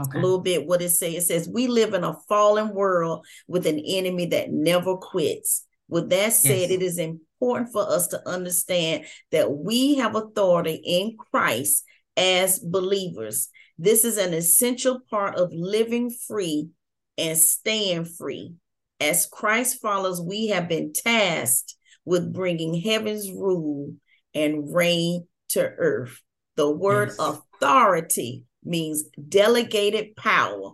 Okay. 0.00 0.18
A 0.18 0.22
little 0.22 0.40
bit 0.40 0.66
what 0.66 0.82
it 0.82 0.90
says. 0.90 1.14
It 1.14 1.22
says, 1.22 1.48
We 1.48 1.66
live 1.66 1.94
in 1.94 2.04
a 2.04 2.16
fallen 2.28 2.74
world 2.74 3.24
with 3.46 3.66
an 3.66 3.78
enemy 3.78 4.26
that 4.26 4.50
never 4.50 4.96
quits. 4.96 5.64
With 5.88 6.10
that 6.10 6.32
said, 6.32 6.70
yes. 6.70 6.70
it 6.70 6.82
is 6.82 6.98
important 6.98 7.72
for 7.72 7.82
us 7.82 8.08
to 8.08 8.28
understand 8.28 9.04
that 9.30 9.52
we 9.52 9.96
have 9.96 10.14
authority 10.14 10.80
in 10.84 11.16
Christ 11.16 11.84
as 12.16 12.58
believers. 12.58 13.50
This 13.78 14.04
is 14.04 14.16
an 14.16 14.32
essential 14.32 15.00
part 15.10 15.36
of 15.36 15.52
living 15.52 16.10
free 16.26 16.68
and 17.18 17.38
staying 17.38 18.06
free. 18.06 18.54
As 19.00 19.26
Christ 19.26 19.80
follows, 19.82 20.20
we 20.20 20.48
have 20.48 20.68
been 20.68 20.92
tasked 20.92 21.74
with 22.04 22.32
bringing 22.32 22.80
heaven's 22.80 23.30
rule 23.30 23.94
and 24.34 24.72
reign 24.74 25.26
to 25.50 25.62
earth. 25.62 26.20
The 26.56 26.70
word 26.70 27.12
yes. 27.18 27.18
authority 27.18 28.44
means 28.64 29.04
delegated 29.28 30.16
power. 30.16 30.72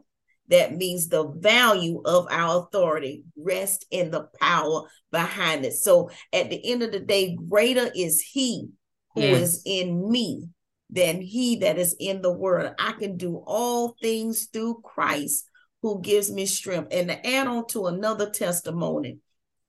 That 0.48 0.76
means 0.76 1.08
the 1.08 1.28
value 1.28 2.00
of 2.04 2.26
our 2.30 2.62
authority 2.62 3.24
rests 3.36 3.84
in 3.90 4.10
the 4.10 4.28
power 4.40 4.84
behind 5.12 5.64
it. 5.66 5.74
So 5.74 6.10
at 6.32 6.48
the 6.48 6.72
end 6.72 6.82
of 6.82 6.92
the 6.92 7.00
day, 7.00 7.36
greater 7.36 7.90
is 7.94 8.22
He 8.22 8.68
who 9.14 9.20
yes. 9.20 9.40
is 9.42 9.62
in 9.66 10.10
me 10.10 10.48
than 10.88 11.20
He 11.20 11.56
that 11.56 11.76
is 11.78 11.94
in 12.00 12.22
the 12.22 12.32
world. 12.32 12.72
I 12.78 12.92
can 12.92 13.18
do 13.18 13.42
all 13.46 13.94
things 14.00 14.46
through 14.46 14.80
Christ 14.82 15.44
who 15.82 16.00
gives 16.00 16.30
me 16.30 16.46
strength. 16.46 16.88
And 16.92 17.08
to 17.08 17.26
add 17.26 17.46
on 17.46 17.66
to 17.68 17.86
another 17.86 18.30
testimony, 18.30 19.18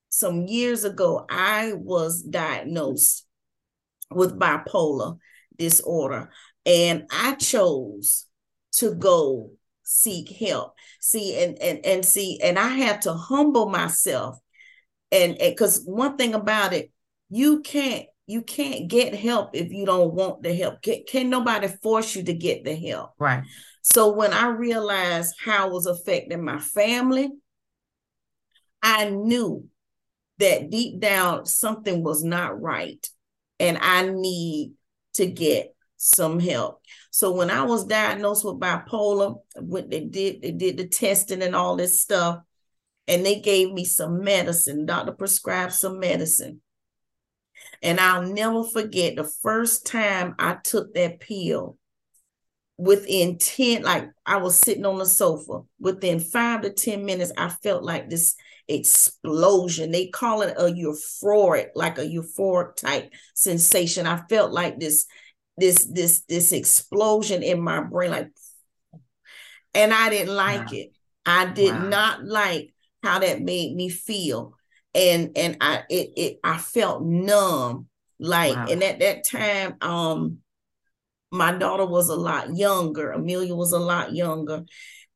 some 0.09 0.47
years 0.47 0.83
ago, 0.83 1.25
I 1.29 1.73
was 1.73 2.21
diagnosed 2.21 3.25
with 4.11 4.39
bipolar 4.39 5.17
disorder, 5.57 6.31
and 6.65 7.05
I 7.11 7.35
chose 7.35 8.25
to 8.73 8.95
go 8.95 9.51
seek 9.83 10.29
help. 10.29 10.73
See, 10.99 11.41
and 11.41 11.57
and 11.61 11.85
and 11.85 12.05
see, 12.05 12.39
and 12.41 12.57
I 12.57 12.69
had 12.69 13.03
to 13.03 13.13
humble 13.13 13.69
myself. 13.69 14.37
And 15.11 15.37
because 15.39 15.83
one 15.85 16.17
thing 16.17 16.33
about 16.33 16.73
it, 16.73 16.91
you 17.29 17.61
can't 17.61 18.05
you 18.25 18.43
can't 18.43 18.87
get 18.87 19.15
help 19.15 19.55
if 19.55 19.71
you 19.71 19.85
don't 19.85 20.13
want 20.13 20.43
the 20.43 20.53
help. 20.53 20.81
Can, 20.83 21.03
can 21.07 21.29
nobody 21.29 21.67
force 21.67 22.15
you 22.15 22.23
to 22.23 22.33
get 22.33 22.63
the 22.63 22.75
help? 22.75 23.11
Right. 23.17 23.43
So 23.81 24.11
when 24.11 24.33
I 24.33 24.49
realized 24.49 25.35
how 25.43 25.67
it 25.67 25.73
was 25.73 25.87
affecting 25.87 26.43
my 26.43 26.59
family, 26.59 27.29
I 28.83 29.09
knew 29.09 29.67
that 30.39 30.69
deep 30.69 30.99
down 30.99 31.45
something 31.45 32.03
was 32.03 32.23
not 32.23 32.59
right 32.61 33.07
and 33.59 33.77
I 33.77 34.09
need 34.09 34.73
to 35.15 35.25
get 35.25 35.75
some 35.97 36.39
help. 36.39 36.81
So 37.11 37.31
when 37.31 37.49
I 37.49 37.63
was 37.63 37.85
diagnosed 37.85 38.45
with 38.45 38.59
bipolar, 38.59 39.41
when 39.57 39.89
they 39.89 40.01
did 40.01 40.41
they 40.41 40.51
did 40.51 40.77
the 40.77 40.87
testing 40.87 41.41
and 41.41 41.55
all 41.55 41.75
this 41.75 42.01
stuff, 42.01 42.39
and 43.07 43.25
they 43.25 43.39
gave 43.39 43.71
me 43.71 43.85
some 43.85 44.23
medicine. 44.23 44.85
Doctor 44.85 45.11
prescribed 45.11 45.73
some 45.73 45.99
medicine. 45.99 46.61
And 47.81 47.99
I'll 47.99 48.23
never 48.23 48.63
forget 48.63 49.15
the 49.15 49.23
first 49.23 49.85
time 49.85 50.35
I 50.39 50.57
took 50.63 50.93
that 50.93 51.19
pill 51.19 51.77
within 52.77 53.37
10 53.37 53.83
like 53.83 54.09
i 54.25 54.37
was 54.37 54.57
sitting 54.57 54.85
on 54.85 54.97
the 54.97 55.05
sofa 55.05 55.59
within 55.81 56.17
five 56.17 56.61
to 56.61 56.69
10 56.71 57.03
minutes 57.03 57.33
i 57.35 57.49
felt 57.49 57.83
like 57.83 58.09
this 58.09 58.35
explosion 58.69 59.91
they 59.91 60.07
call 60.07 60.41
it 60.41 60.53
a 60.57 60.63
euphoric 60.63 61.69
like 61.75 61.97
a 61.97 62.05
euphoric 62.05 62.75
type 62.75 63.11
sensation 63.33 64.05
i 64.05 64.17
felt 64.29 64.51
like 64.51 64.79
this 64.79 65.05
this 65.57 65.85
this 65.85 66.21
this 66.29 66.51
explosion 66.51 67.43
in 67.43 67.59
my 67.59 67.81
brain 67.81 68.11
like 68.11 68.29
and 69.73 69.93
i 69.93 70.09
didn't 70.09 70.35
like 70.35 70.67
wow. 70.67 70.77
it 70.77 70.91
i 71.25 71.45
did 71.45 71.73
wow. 71.73 71.87
not 71.87 72.23
like 72.23 72.73
how 73.03 73.19
that 73.19 73.41
made 73.41 73.75
me 73.75 73.89
feel 73.89 74.53
and 74.93 75.31
and 75.35 75.57
i 75.61 75.83
it, 75.89 76.11
it 76.15 76.39
i 76.43 76.57
felt 76.57 77.03
numb 77.03 77.87
like 78.19 78.55
wow. 78.55 78.67
and 78.69 78.83
at 78.83 78.99
that 78.99 79.25
time 79.25 79.75
um 79.81 80.37
my 81.31 81.51
daughter 81.51 81.85
was 81.85 82.09
a 82.09 82.15
lot 82.15 82.55
younger. 82.55 83.11
Amelia 83.11 83.55
was 83.55 83.71
a 83.71 83.79
lot 83.79 84.13
younger. 84.13 84.65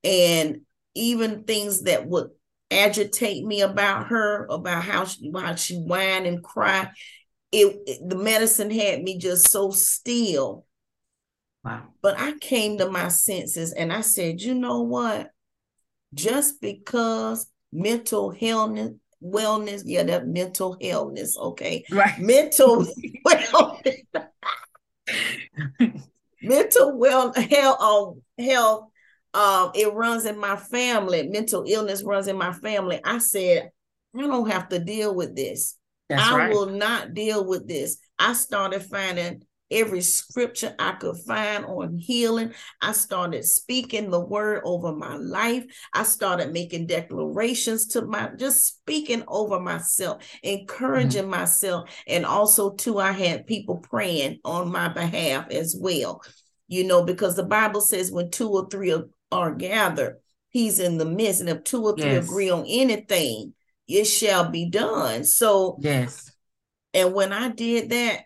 And 0.03 0.61
even 0.95 1.43
things 1.43 1.83
that 1.83 2.07
would 2.07 2.29
agitate 2.73 3.45
me 3.45 3.61
about 3.61 4.07
her, 4.07 4.45
about 4.49 4.83
how 4.83 5.05
she 5.05 5.31
how 5.33 5.55
she 5.55 5.77
whine 5.77 6.25
and 6.25 6.43
cry, 6.43 6.89
it, 7.51 7.77
it 7.85 8.09
the 8.09 8.15
medicine 8.15 8.71
had 8.71 9.03
me 9.03 9.17
just 9.17 9.49
so 9.49 9.71
still. 9.71 10.65
Wow. 11.63 11.83
But 12.01 12.19
I 12.19 12.33
came 12.39 12.77
to 12.79 12.89
my 12.89 13.07
senses 13.07 13.71
and 13.71 13.93
I 13.93 14.01
said, 14.01 14.41
you 14.41 14.53
know 14.53 14.81
what? 14.81 15.29
Just 16.13 16.59
because 16.61 17.47
mental 17.71 18.31
health 18.31 18.77
wellness, 19.23 19.83
yeah, 19.85 20.03
that 20.03 20.27
mental 20.27 20.77
healthness, 20.81 21.37
okay. 21.37 21.85
Right. 21.89 22.19
Mental 22.19 22.85
wellness 23.25 24.27
mental 26.41 26.97
well 26.97 27.33
health 27.33 27.81
um, 27.81 28.21
health 28.37 28.89
um 29.33 29.71
it 29.75 29.93
runs 29.93 30.25
in 30.25 30.37
my 30.37 30.55
family 30.55 31.27
mental 31.27 31.63
illness 31.67 32.03
runs 32.03 32.27
in 32.27 32.37
my 32.37 32.53
family 32.53 32.99
i 33.03 33.17
said 33.17 33.69
i 34.15 34.21
don't 34.21 34.49
have 34.49 34.69
to 34.69 34.79
deal 34.79 35.13
with 35.13 35.35
this 35.35 35.77
That's 36.09 36.21
i 36.21 36.37
right. 36.37 36.51
will 36.51 36.67
not 36.67 37.13
deal 37.13 37.45
with 37.45 37.67
this 37.67 37.97
i 38.19 38.33
started 38.33 38.81
finding 38.83 39.43
every 39.73 40.01
scripture 40.01 40.75
I 40.77 40.93
could 40.93 41.17
find 41.17 41.65
on 41.65 41.97
healing. 41.97 42.53
I 42.81 42.91
started 42.93 43.43
speaking 43.45 44.09
the 44.09 44.19
word 44.19 44.61
over 44.63 44.95
my 44.95 45.15
life. 45.15 45.65
I 45.93 46.03
started 46.03 46.53
making 46.53 46.87
declarations 46.87 47.87
to 47.87 48.05
my 48.05 48.29
just 48.37 48.65
speaking 48.65 49.23
over 49.27 49.59
myself, 49.59 50.23
encouraging 50.43 51.23
mm-hmm. 51.23 51.31
myself. 51.31 51.89
And 52.07 52.25
also, 52.25 52.71
too, 52.71 52.99
I 52.99 53.11
had 53.11 53.47
people 53.47 53.77
praying 53.77 54.39
on 54.45 54.71
my 54.71 54.89
behalf 54.89 55.49
as 55.49 55.75
well. 55.77 56.21
You 56.67 56.85
know, 56.85 57.03
because 57.03 57.35
the 57.35 57.43
Bible 57.43 57.81
says 57.81 58.11
when 58.11 58.31
two 58.31 58.49
or 58.49 58.67
three 58.69 58.91
are, 58.91 59.05
are 59.33 59.53
gathered, 59.53 60.17
he's 60.49 60.79
in 60.79 60.97
the 60.97 61.05
midst. 61.05 61.41
And 61.41 61.49
if 61.49 61.63
two 61.63 61.83
or 61.83 61.95
three 61.95 62.11
yes. 62.11 62.25
agree 62.25 62.49
on 62.49 62.65
anything, 62.67 63.53
it 63.87 64.05
shall 64.05 64.49
be 64.49 64.69
done. 64.69 65.23
So, 65.25 65.77
yes. 65.79 66.31
And 66.93 67.13
when 67.13 67.33
I 67.33 67.49
did 67.49 67.89
that, 67.89 68.23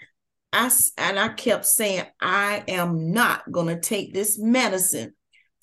I 0.54 0.72
and 0.98 1.20
I 1.20 1.30
kept 1.30 1.66
saying, 1.66 2.06
I 2.22 2.64
am 2.68 3.12
not 3.12 3.50
going 3.52 3.68
to 3.68 3.80
take 3.80 4.14
this 4.14 4.38
medicine 4.38 5.14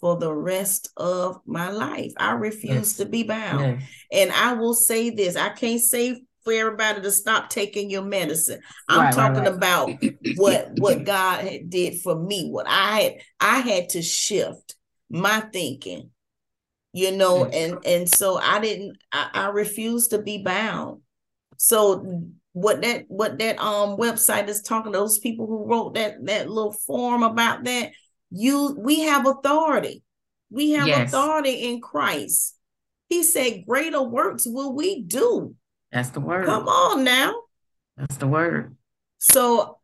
for 0.00 0.16
the 0.18 0.32
rest 0.32 0.90
of 0.96 1.40
my 1.46 1.70
life. 1.70 2.12
I 2.18 2.32
refuse 2.32 2.74
yes. 2.74 2.96
to 2.96 3.06
be 3.06 3.22
bound. 3.22 3.80
Yes. 3.80 3.90
And 4.12 4.32
I 4.32 4.52
will 4.54 4.74
say 4.74 5.10
this 5.10 5.36
I 5.36 5.50
can't 5.50 5.80
say 5.80 6.22
for 6.44 6.52
everybody 6.52 7.00
to 7.00 7.10
stop 7.10 7.48
taking 7.48 7.90
your 7.90 8.02
medicine. 8.02 8.60
I'm 8.88 9.00
right, 9.00 9.14
talking 9.14 9.44
right, 9.44 9.48
right. 9.48 9.56
about 9.56 10.04
what 10.36 10.78
what 10.78 11.04
God 11.04 11.48
did 11.68 12.00
for 12.00 12.14
me. 12.14 12.50
What 12.50 12.66
I 12.68 13.00
had 13.00 13.14
I 13.40 13.58
had 13.60 13.88
to 13.90 14.02
shift 14.02 14.76
my 15.10 15.40
thinking, 15.40 16.10
you 16.92 17.12
know, 17.12 17.46
yes. 17.46 17.54
and 17.54 17.86
and 17.86 18.08
so 18.08 18.38
I 18.38 18.60
didn't 18.60 18.96
I, 19.12 19.30
I 19.34 19.46
refused 19.48 20.10
to 20.10 20.22
be 20.22 20.42
bound. 20.42 21.00
So 21.56 22.24
what 22.54 22.82
that 22.82 23.04
what 23.08 23.38
that 23.38 23.58
um 23.58 23.96
website 23.96 24.48
is 24.48 24.62
talking 24.62 24.92
to 24.92 24.98
those 24.98 25.18
people 25.18 25.46
who 25.46 25.66
wrote 25.66 25.94
that 25.94 26.24
that 26.24 26.48
little 26.48 26.72
form 26.72 27.24
about 27.24 27.64
that 27.64 27.90
you 28.30 28.76
we 28.78 29.00
have 29.00 29.26
authority 29.26 30.02
we 30.50 30.70
have 30.70 30.86
yes. 30.86 31.08
authority 31.08 31.64
in 31.64 31.80
christ 31.80 32.56
he 33.08 33.24
said 33.24 33.64
greater 33.66 34.02
works 34.02 34.46
will 34.46 34.72
we 34.72 35.02
do 35.02 35.54
that's 35.90 36.10
the 36.10 36.20
word 36.20 36.46
come 36.46 36.68
on 36.68 37.02
now 37.02 37.34
that's 37.96 38.16
the 38.18 38.26
word 38.26 38.76
so 39.18 39.78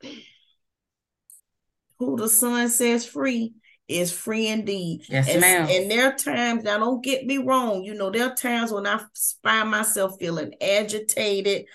who 1.98 2.16
the 2.16 2.28
son 2.28 2.68
says 2.68 3.04
free 3.04 3.52
is 3.90 4.12
free 4.12 4.46
indeed. 4.46 5.02
Yes, 5.08 5.28
and, 5.28 5.40
ma'am. 5.40 5.68
And 5.70 5.90
there 5.90 6.08
are 6.08 6.14
times, 6.14 6.64
now 6.64 6.78
don't 6.78 7.02
get 7.02 7.26
me 7.26 7.38
wrong, 7.38 7.82
you 7.82 7.94
know, 7.94 8.10
there 8.10 8.28
are 8.28 8.34
times 8.34 8.72
when 8.72 8.86
I 8.86 9.00
find 9.42 9.70
myself 9.70 10.16
feeling 10.18 10.54
agitated, 10.60 11.66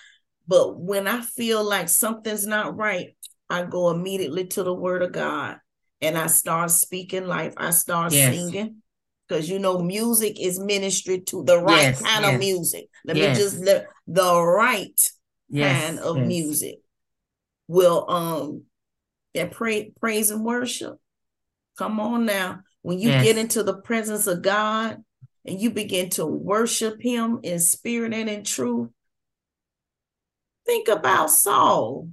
but 0.47 0.80
when 0.80 1.08
I 1.08 1.21
feel 1.21 1.63
like 1.63 1.89
something's 1.89 2.47
not 2.47 2.75
right, 2.78 3.15
I 3.49 3.63
go 3.63 3.91
immediately 3.91 4.47
to 4.47 4.63
the 4.63 4.73
word 4.73 5.04
of 5.04 5.12
God 5.12 5.58
and 6.01 6.17
I 6.17 6.28
start 6.28 6.71
speaking 6.71 7.28
life. 7.28 7.54
I 7.58 7.71
start 7.71 8.13
yes. 8.13 8.34
singing 8.34 8.82
because 9.28 9.49
you 9.49 9.60
know 9.60 9.80
music 9.80 10.39
is 10.39 10.60
ministry 10.60 11.21
to 11.21 11.43
the 11.43 11.60
right 11.60 11.82
yes, 11.82 12.01
kind 12.01 12.23
yes. 12.23 12.34
of 12.34 12.39
music. 12.39 12.86
Let 13.06 13.15
me 13.15 13.21
just 13.34 13.60
let 13.60 13.88
the 14.08 14.41
right 14.41 14.99
kind 15.54 15.99
of 15.99 16.17
music 16.17 16.80
will 17.67 18.10
um 18.10 18.63
that 19.34 19.51
pray 19.51 19.91
praise 19.99 20.32
and 20.32 20.43
worship. 20.43 20.97
Come 21.77 21.99
on 21.99 22.25
now. 22.25 22.61
When 22.81 22.99
you 22.99 23.09
get 23.09 23.38
into 23.38 23.63
the 23.63 23.77
presence 23.77 24.27
of 24.27 24.41
God 24.41 25.03
and 25.43 25.59
you 25.59 25.71
begin 25.71 26.09
to 26.11 26.25
worship 26.25 27.01
him 27.01 27.39
in 27.43 27.59
spirit 27.59 28.13
and 28.13 28.29
in 28.29 28.43
truth, 28.43 28.89
Think 30.65 30.88
about 30.88 31.29
Saul. 31.29 32.09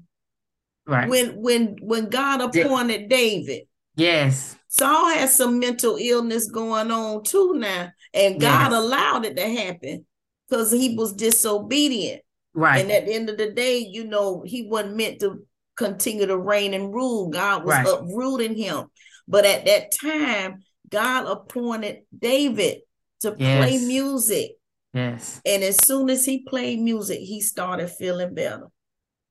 Right. 0.87 1.09
When 1.09 1.41
when 1.41 1.77
when 1.81 2.11
God 2.11 2.41
appointed. 2.41 3.09
David. 3.09 3.63
Yes. 3.97 4.57
Saul 4.69 5.09
has 5.11 5.37
some 5.37 5.59
mental 5.59 5.97
illness 5.97 6.51
going 6.51 6.91
on 6.91 7.25
too 7.25 7.55
now. 7.55 7.91
And 8.15 8.41
God 8.41 8.73
yes. 8.73 8.81
allowed 8.81 9.25
it 9.25 9.37
to 9.37 9.49
happen 9.49 10.07
because 10.49 10.73
he 10.73 10.97
was 10.97 11.13
disobedient. 11.13 12.23
Right. 12.55 12.81
And 12.81 12.91
at 12.91 13.07
the 13.07 13.15
end 13.15 13.31
of 13.31 13.39
the 13.39 13.51
day, 13.51 13.79
you 13.79 14.05
know, 14.05 14.43
he 14.47 14.67
wasn't 14.67 14.97
meant 14.97 15.21
to 15.21 15.47
continue 15.77 16.27
to 16.27 16.37
reign 16.37 16.75
and 16.75 16.93
rule. 16.93 17.29
God 17.29 17.65
was 17.65 17.75
right. 17.75 17.87
uprooting 17.87 18.57
him. 18.57 18.87
But 19.29 19.45
at 19.47 19.65
that 19.67 19.93
time, 19.93 20.63
God 20.89 21.27
appointed 21.27 22.03
David 22.17 22.81
to 23.21 23.35
yes. 23.39 23.65
play 23.65 23.79
music 23.87 24.53
Yes. 24.95 25.41
And 25.47 25.63
as 25.63 25.85
soon 25.87 26.11
as 26.11 26.25
he 26.25 26.41
played 26.43 26.79
music, 26.81 27.21
he 27.21 27.41
started 27.41 27.89
feeling 27.91 28.35
better. 28.35 28.67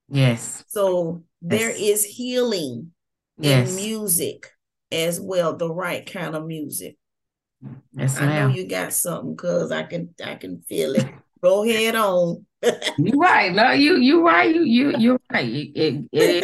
Yes. 0.09 0.63
So 0.67 1.23
there 1.41 1.69
Yes. 1.69 1.79
is 1.79 2.05
healing 2.05 2.93
Yes. 3.37 3.69
in 3.69 3.75
music 3.75 4.51
as 4.91 5.21
well, 5.21 5.55
the 5.55 5.71
right 5.71 6.05
kind 6.05 6.35
of 6.35 6.45
music. 6.45 6.97
Yes, 7.93 8.19
I 8.19 8.25
know 8.25 8.47
you 8.47 8.65
got 8.65 8.91
something 8.91 9.35
because 9.35 9.71
I 9.71 9.83
can 9.83 10.15
I 10.23 10.35
can 10.35 10.61
feel 10.63 10.95
it. 10.95 11.07
Go 11.43 11.63
ahead 11.63 11.95
on. 11.95 12.45
you're 12.97 13.17
right. 13.17 13.53
No, 13.53 13.71
you 13.71 13.97
you 13.97 14.25
right. 14.25 14.53
You 14.53 14.63
you 14.63 14.97
you're 14.97 15.21
right. 15.31 15.47
It, 15.47 15.71
it, 15.75 16.07
it 16.11 16.43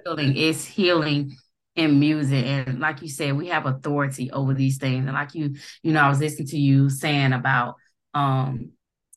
healing. 0.04 0.36
It's 0.36 0.64
healing 0.64 1.36
in 1.76 2.00
music. 2.00 2.44
And 2.44 2.80
like 2.80 3.02
you 3.02 3.08
said, 3.08 3.36
we 3.36 3.48
have 3.48 3.66
authority 3.66 4.30
over 4.30 4.54
these 4.54 4.78
things. 4.78 5.06
And 5.06 5.14
like 5.14 5.34
you, 5.34 5.56
you 5.82 5.92
know, 5.92 6.00
I 6.00 6.08
was 6.08 6.20
listening 6.20 6.48
to 6.48 6.58
you 6.58 6.90
saying 6.90 7.32
about 7.32 7.76
um 8.14 8.70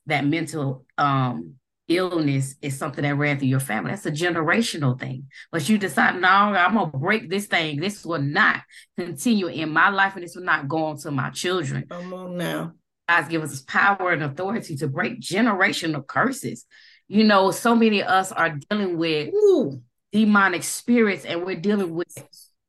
that 0.06 0.26
mental 0.26 0.86
um 0.98 1.56
illness 1.88 2.56
is 2.62 2.78
something 2.78 3.02
that 3.04 3.16
ran 3.16 3.40
through 3.40 3.48
your 3.48 3.60
family. 3.60 3.92
That's 3.92 4.06
a 4.06 4.12
generational 4.12 5.00
thing. 5.00 5.28
But 5.52 5.68
you 5.68 5.78
decide, 5.78 6.22
no, 6.22 6.28
I'm 6.28 6.76
gonna 6.76 6.92
break 6.92 7.30
this 7.30 7.48
thing. 7.48 7.80
This 7.80 8.06
will 8.06 8.22
not 8.22 8.62
continue 8.98 9.48
in 9.48 9.72
my 9.72 9.90
life, 9.90 10.16
and 10.16 10.24
this 10.24 10.36
will 10.36 10.44
not 10.44 10.68
go 10.68 10.86
on 10.86 10.98
to 11.00 11.12
my 11.12 11.32
children. 11.32 11.86
Come 11.90 12.14
on 12.14 12.38
now. 12.38 12.74
God's 13.08 13.30
given 13.30 13.50
us 13.50 13.62
power 13.62 14.12
and 14.12 14.24
authority 14.24 14.76
to 14.78 14.88
break 14.88 15.20
generational 15.20 16.06
curses. 16.06 16.66
You 17.08 17.24
know, 17.24 17.50
so 17.50 17.76
many 17.76 18.04
of 18.04 18.08
us 18.08 18.32
are 18.32 18.52
dealing 18.70 19.00
with 19.00 19.34
Ooh, 19.34 19.82
demonic 20.12 20.64
spirits, 20.64 21.26
and 21.26 21.44
we're 21.44 21.56
dealing 21.56 21.96
with 21.96 22.16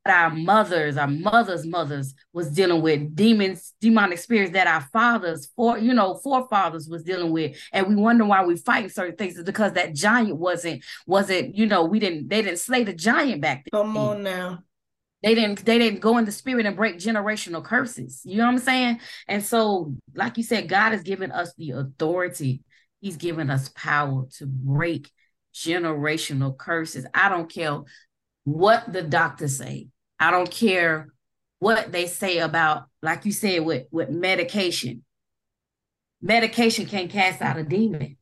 our 0.09 0.31
mothers, 0.31 0.97
our 0.97 1.07
mothers' 1.07 1.65
mothers 1.65 2.15
was 2.33 2.49
dealing 2.51 2.81
with 2.81 3.15
demons, 3.15 3.73
demonic 3.79 4.17
spirits 4.17 4.53
that 4.53 4.67
our 4.67 4.81
fathers, 4.81 5.51
for 5.55 5.77
you 5.77 5.93
know, 5.93 6.15
forefathers 6.15 6.89
was 6.89 7.03
dealing 7.03 7.31
with, 7.31 7.55
and 7.71 7.87
we 7.87 7.95
wonder 7.95 8.25
why 8.25 8.43
we 8.43 8.57
fighting 8.57 8.89
certain 8.89 9.15
things 9.15 9.37
is 9.37 9.43
because 9.43 9.73
that 9.73 9.93
giant 9.93 10.37
wasn't 10.37 10.83
wasn't 11.05 11.55
you 11.55 11.67
know 11.67 11.85
we 11.85 11.99
didn't 11.99 12.29
they 12.29 12.41
didn't 12.41 12.59
slay 12.59 12.83
the 12.83 12.93
giant 12.93 13.41
back 13.41 13.65
then. 13.65 13.81
come 13.81 13.97
on 13.97 14.23
now. 14.23 14.59
They 15.23 15.35
didn't 15.35 15.63
they 15.65 15.77
didn't 15.77 15.99
go 15.99 16.17
in 16.17 16.25
the 16.25 16.31
spirit 16.31 16.65
and 16.65 16.75
break 16.75 16.97
generational 16.97 17.63
curses. 17.63 18.21
You 18.25 18.37
know 18.37 18.45
what 18.45 18.53
I'm 18.53 18.59
saying? 18.59 18.99
And 19.27 19.43
so, 19.43 19.93
like 20.15 20.37
you 20.37 20.43
said, 20.43 20.67
God 20.67 20.93
has 20.93 21.03
given 21.03 21.31
us 21.31 21.53
the 21.55 21.71
authority. 21.71 22.63
He's 23.01 23.17
given 23.17 23.49
us 23.51 23.69
power 23.75 24.25
to 24.37 24.45
break 24.47 25.11
generational 25.53 26.57
curses. 26.57 27.05
I 27.13 27.29
don't 27.29 27.51
care 27.51 27.81
what 28.43 28.91
the 28.91 29.01
doctors 29.01 29.57
say. 29.57 29.87
I 30.19 30.31
don't 30.31 30.49
care 30.49 31.13
what 31.59 31.91
they 31.91 32.07
say 32.07 32.39
about, 32.39 32.85
like 33.01 33.25
you 33.25 33.31
said, 33.31 33.65
with, 33.65 33.87
with 33.91 34.09
medication. 34.09 35.03
Medication 36.21 36.85
can't 36.85 37.09
cast 37.09 37.41
out 37.41 37.57
a 37.57 37.63
demon. 37.63 38.17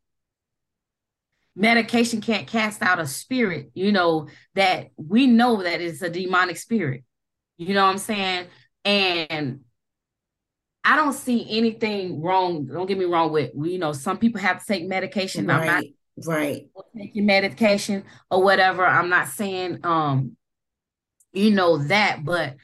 Medication 1.55 2.21
can't 2.21 2.47
cast 2.47 2.81
out 2.81 2.99
a 2.99 3.07
spirit, 3.07 3.71
you 3.73 3.91
know, 3.91 4.27
that 4.55 4.89
we 4.95 5.27
know 5.27 5.61
that 5.63 5.81
it's 5.81 6.01
a 6.01 6.09
demonic 6.09 6.57
spirit. 6.57 7.03
You 7.57 7.73
know 7.73 7.83
what 7.83 7.91
I'm 7.91 7.97
saying? 7.97 8.47
And 8.85 9.61
I 10.83 10.95
don't 10.95 11.13
see 11.13 11.45
anything 11.57 12.21
wrong. 12.21 12.65
Don't 12.65 12.87
get 12.87 12.97
me 12.97 13.05
wrong 13.05 13.31
with, 13.33 13.51
you 13.61 13.77
know, 13.77 13.91
some 13.91 14.17
people 14.17 14.39
have 14.39 14.59
to 14.59 14.65
take 14.65 14.87
medication. 14.87 15.49
I'm 15.49 15.65
not 15.65 15.83
Right, 16.27 16.67
right. 16.75 16.85
taking 16.97 17.25
medication 17.25 18.03
or 18.29 18.43
whatever. 18.43 18.85
I'm 18.85 19.09
not 19.09 19.29
saying 19.29 19.79
um 19.83 20.35
you 21.31 21.51
know 21.51 21.77
that, 21.77 22.23
but 22.23 22.55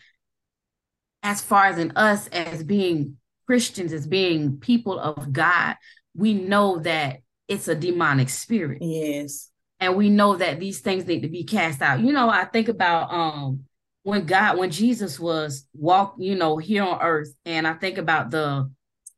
as 1.24 1.42
far 1.42 1.66
as 1.66 1.78
in 1.78 1.92
us 1.96 2.28
as 2.28 2.64
being 2.64 3.18
Christians, 3.46 3.94
as 3.94 4.08
being 4.08 4.58
people 4.58 5.00
of 5.00 5.32
God, 5.32 5.76
we 6.16 6.34
know 6.34 6.80
that 6.80 7.22
it's 7.48 7.68
a 7.68 7.76
demonic 7.76 8.30
spirit. 8.30 8.80
Yes. 8.82 9.50
And 9.80 9.96
we 9.96 10.10
know 10.10 10.36
that 10.36 10.60
these 10.60 10.80
things 10.80 11.06
need 11.06 11.22
to 11.22 11.28
be 11.28 11.44
cast 11.44 11.82
out. 11.82 12.00
You 12.00 12.14
know, 12.14 12.30
I 12.30 12.46
think 12.46 12.70
about 12.70 13.12
um 13.12 13.66
when 14.04 14.26
God, 14.26 14.58
when 14.58 14.70
Jesus 14.70 15.20
was 15.20 15.66
walk, 15.74 16.16
you 16.20 16.36
know, 16.36 16.58
here 16.58 16.84
on 16.84 17.02
earth, 17.02 17.34
and 17.46 17.68
I 17.68 17.74
think 17.74 17.98
about 17.98 18.30
the 18.32 18.72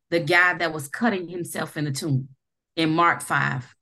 the 0.09 0.19
guy 0.21 0.53
that 0.55 0.73
was 0.73 0.87
cutting 0.87 1.27
himself 1.27 1.75
in 1.77 1.85
the 1.85 1.91
tomb 1.91 2.29
in 2.75 2.91
Mark 2.91 3.21
5 3.21 3.75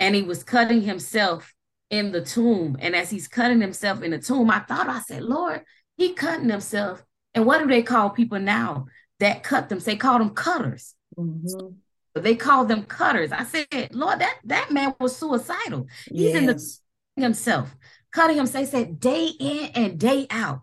and 0.00 0.14
he 0.14 0.22
was 0.22 0.44
cutting 0.44 0.82
himself 0.82 1.54
in 1.90 2.12
the 2.12 2.20
tomb. 2.20 2.76
And 2.80 2.94
as 2.94 3.10
he's 3.10 3.28
cutting 3.28 3.60
himself 3.60 4.02
in 4.02 4.10
the 4.10 4.18
tomb, 4.18 4.50
I 4.50 4.60
thought, 4.60 4.88
I 4.88 5.00
said, 5.00 5.22
Lord, 5.22 5.62
he 5.96 6.12
cutting 6.12 6.48
himself. 6.48 7.04
And 7.34 7.46
what 7.46 7.58
do 7.58 7.66
they 7.66 7.82
call 7.82 8.10
people 8.10 8.38
now 8.38 8.86
that 9.20 9.42
cut 9.42 9.68
them? 9.68 9.78
They 9.78 9.96
call 9.96 10.18
them 10.18 10.30
cutters. 10.30 10.94
Mhm. 11.18 11.76
They 12.14 12.34
call 12.34 12.64
them 12.64 12.84
cutters. 12.84 13.30
I 13.30 13.44
said, 13.44 13.94
Lord, 13.94 14.20
that, 14.20 14.38
that 14.44 14.70
man 14.72 14.94
was 14.98 15.16
suicidal. 15.16 15.86
He's 16.06 16.34
in 16.34 16.46
the 16.46 16.52
Yes. 16.52 16.80
himself, 17.14 17.76
cutting 18.10 18.36
himself. 18.36 18.64
They 18.64 18.70
said 18.70 19.00
day 19.00 19.26
in 19.38 19.66
and 19.74 20.00
day 20.00 20.26
out. 20.30 20.62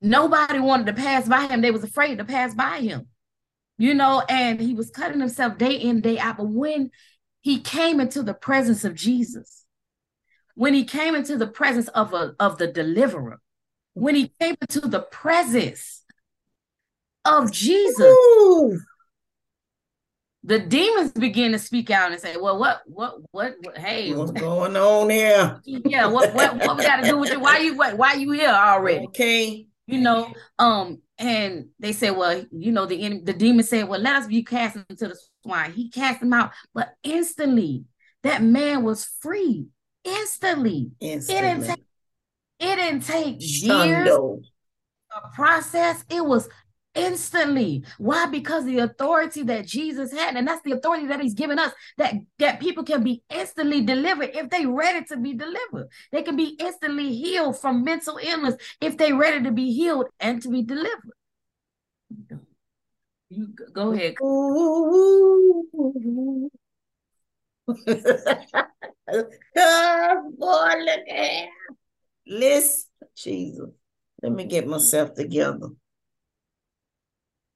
Nobody 0.00 0.58
wanted 0.58 0.86
to 0.86 0.94
pass 0.94 1.28
by 1.28 1.46
him. 1.46 1.60
They 1.60 1.70
was 1.70 1.84
afraid 1.84 2.16
to 2.18 2.24
pass 2.24 2.54
by 2.54 2.80
him. 2.80 3.08
You 3.76 3.94
know, 3.94 4.22
and 4.28 4.60
he 4.60 4.74
was 4.74 4.90
cutting 4.90 5.20
himself 5.20 5.58
day 5.58 5.74
in, 5.74 6.00
day 6.00 6.18
out. 6.18 6.38
But 6.38 6.48
when 6.48 6.90
he 7.40 7.60
came 7.60 8.00
into 8.00 8.22
the 8.22 8.34
presence 8.34 8.84
of 8.84 8.94
Jesus, 8.94 9.64
when 10.54 10.74
he 10.74 10.84
came 10.84 11.14
into 11.14 11.36
the 11.36 11.46
presence 11.46 11.88
of 11.88 12.12
a 12.12 12.34
of 12.38 12.58
the 12.58 12.66
deliverer, 12.66 13.40
when 13.94 14.14
he 14.14 14.32
came 14.40 14.56
into 14.60 14.80
the 14.80 15.00
presence 15.00 16.02
of 17.24 17.50
Jesus, 17.50 18.00
Ooh. 18.00 18.78
the 20.44 20.58
demons 20.58 21.12
began 21.12 21.52
to 21.52 21.58
speak 21.58 21.90
out 21.90 22.12
and 22.12 22.20
say, 22.20 22.36
"Well, 22.36 22.58
what, 22.58 22.82
what, 22.86 23.16
what, 23.30 23.54
what 23.62 23.78
hey, 23.78 24.12
What's 24.12 24.32
going 24.32 24.76
on 24.76 25.10
here? 25.10 25.60
yeah, 25.64 26.06
what, 26.06 26.34
what, 26.34 26.56
what 26.56 26.76
we 26.76 26.82
got 26.82 27.02
to 27.02 27.08
do 27.08 27.18
with 27.18 27.30
you? 27.30 27.40
Why 27.40 27.58
you, 27.58 27.76
what, 27.76 27.96
why 27.96 28.14
you 28.14 28.30
here 28.32 28.48
already? 28.48 29.06
Okay. 29.06 29.66
You 29.86 30.00
know, 30.00 30.32
um, 30.58 31.02
and 31.18 31.68
they 31.80 31.92
said, 31.92 32.16
well, 32.16 32.44
you 32.52 32.70
know, 32.70 32.86
the 32.86 33.20
the 33.24 33.32
demon 33.32 33.64
said, 33.64 33.88
well, 33.88 34.00
let 34.00 34.16
us 34.16 34.26
be 34.28 34.44
cast 34.44 34.76
into 34.88 35.08
the 35.08 35.18
swine. 35.42 35.72
He 35.72 35.88
cast 35.90 36.22
him 36.22 36.32
out, 36.32 36.52
but 36.74 36.94
instantly 37.02 37.84
that 38.22 38.42
man 38.42 38.82
was 38.82 39.04
free. 39.20 39.66
Instantly, 40.04 40.90
Instantly. 41.00 41.66
take- 41.66 41.84
it 42.58 42.76
didn't 42.76 43.02
take 43.02 43.36
years 43.40 44.08
a 45.14 45.34
process. 45.34 46.04
It 46.08 46.24
was 46.24 46.48
instantly. 46.94 47.84
Why? 47.98 48.26
Because 48.26 48.64
the 48.64 48.78
authority 48.78 49.42
that 49.44 49.66
Jesus 49.66 50.12
had, 50.12 50.36
and 50.36 50.46
that's 50.46 50.62
the 50.62 50.72
authority 50.72 51.06
that 51.06 51.20
He's 51.20 51.34
given 51.34 51.58
us, 51.58 51.72
that 51.98 52.14
that 52.38 52.60
people 52.60 52.84
can 52.84 53.02
be 53.02 53.22
instantly 53.30 53.82
delivered 53.82 54.30
if 54.34 54.50
they 54.50 54.66
ready 54.66 55.04
to 55.06 55.16
be 55.16 55.34
delivered. 55.34 55.88
They 56.12 56.22
can 56.22 56.36
be 56.36 56.56
instantly 56.58 57.14
healed 57.14 57.58
from 57.58 57.84
mental 57.84 58.18
illness 58.22 58.56
if 58.80 58.96
they 58.96 59.12
ready 59.12 59.42
to 59.44 59.52
be 59.52 59.72
healed 59.72 60.06
and 60.18 60.42
to 60.42 60.48
be 60.48 60.62
delivered. 60.62 61.12
You 63.30 63.54
go 63.72 63.92
ahead. 63.92 64.14
Ooh. 64.20 65.68
oh, 69.56 70.32
boy, 70.36 70.74
look 70.78 71.08
at 71.08 71.16
here. 71.16 71.48
Listen, 72.26 72.88
Jesus. 73.16 73.70
Let 74.20 74.32
me 74.32 74.44
get 74.44 74.66
myself 74.66 75.14
together. 75.14 75.68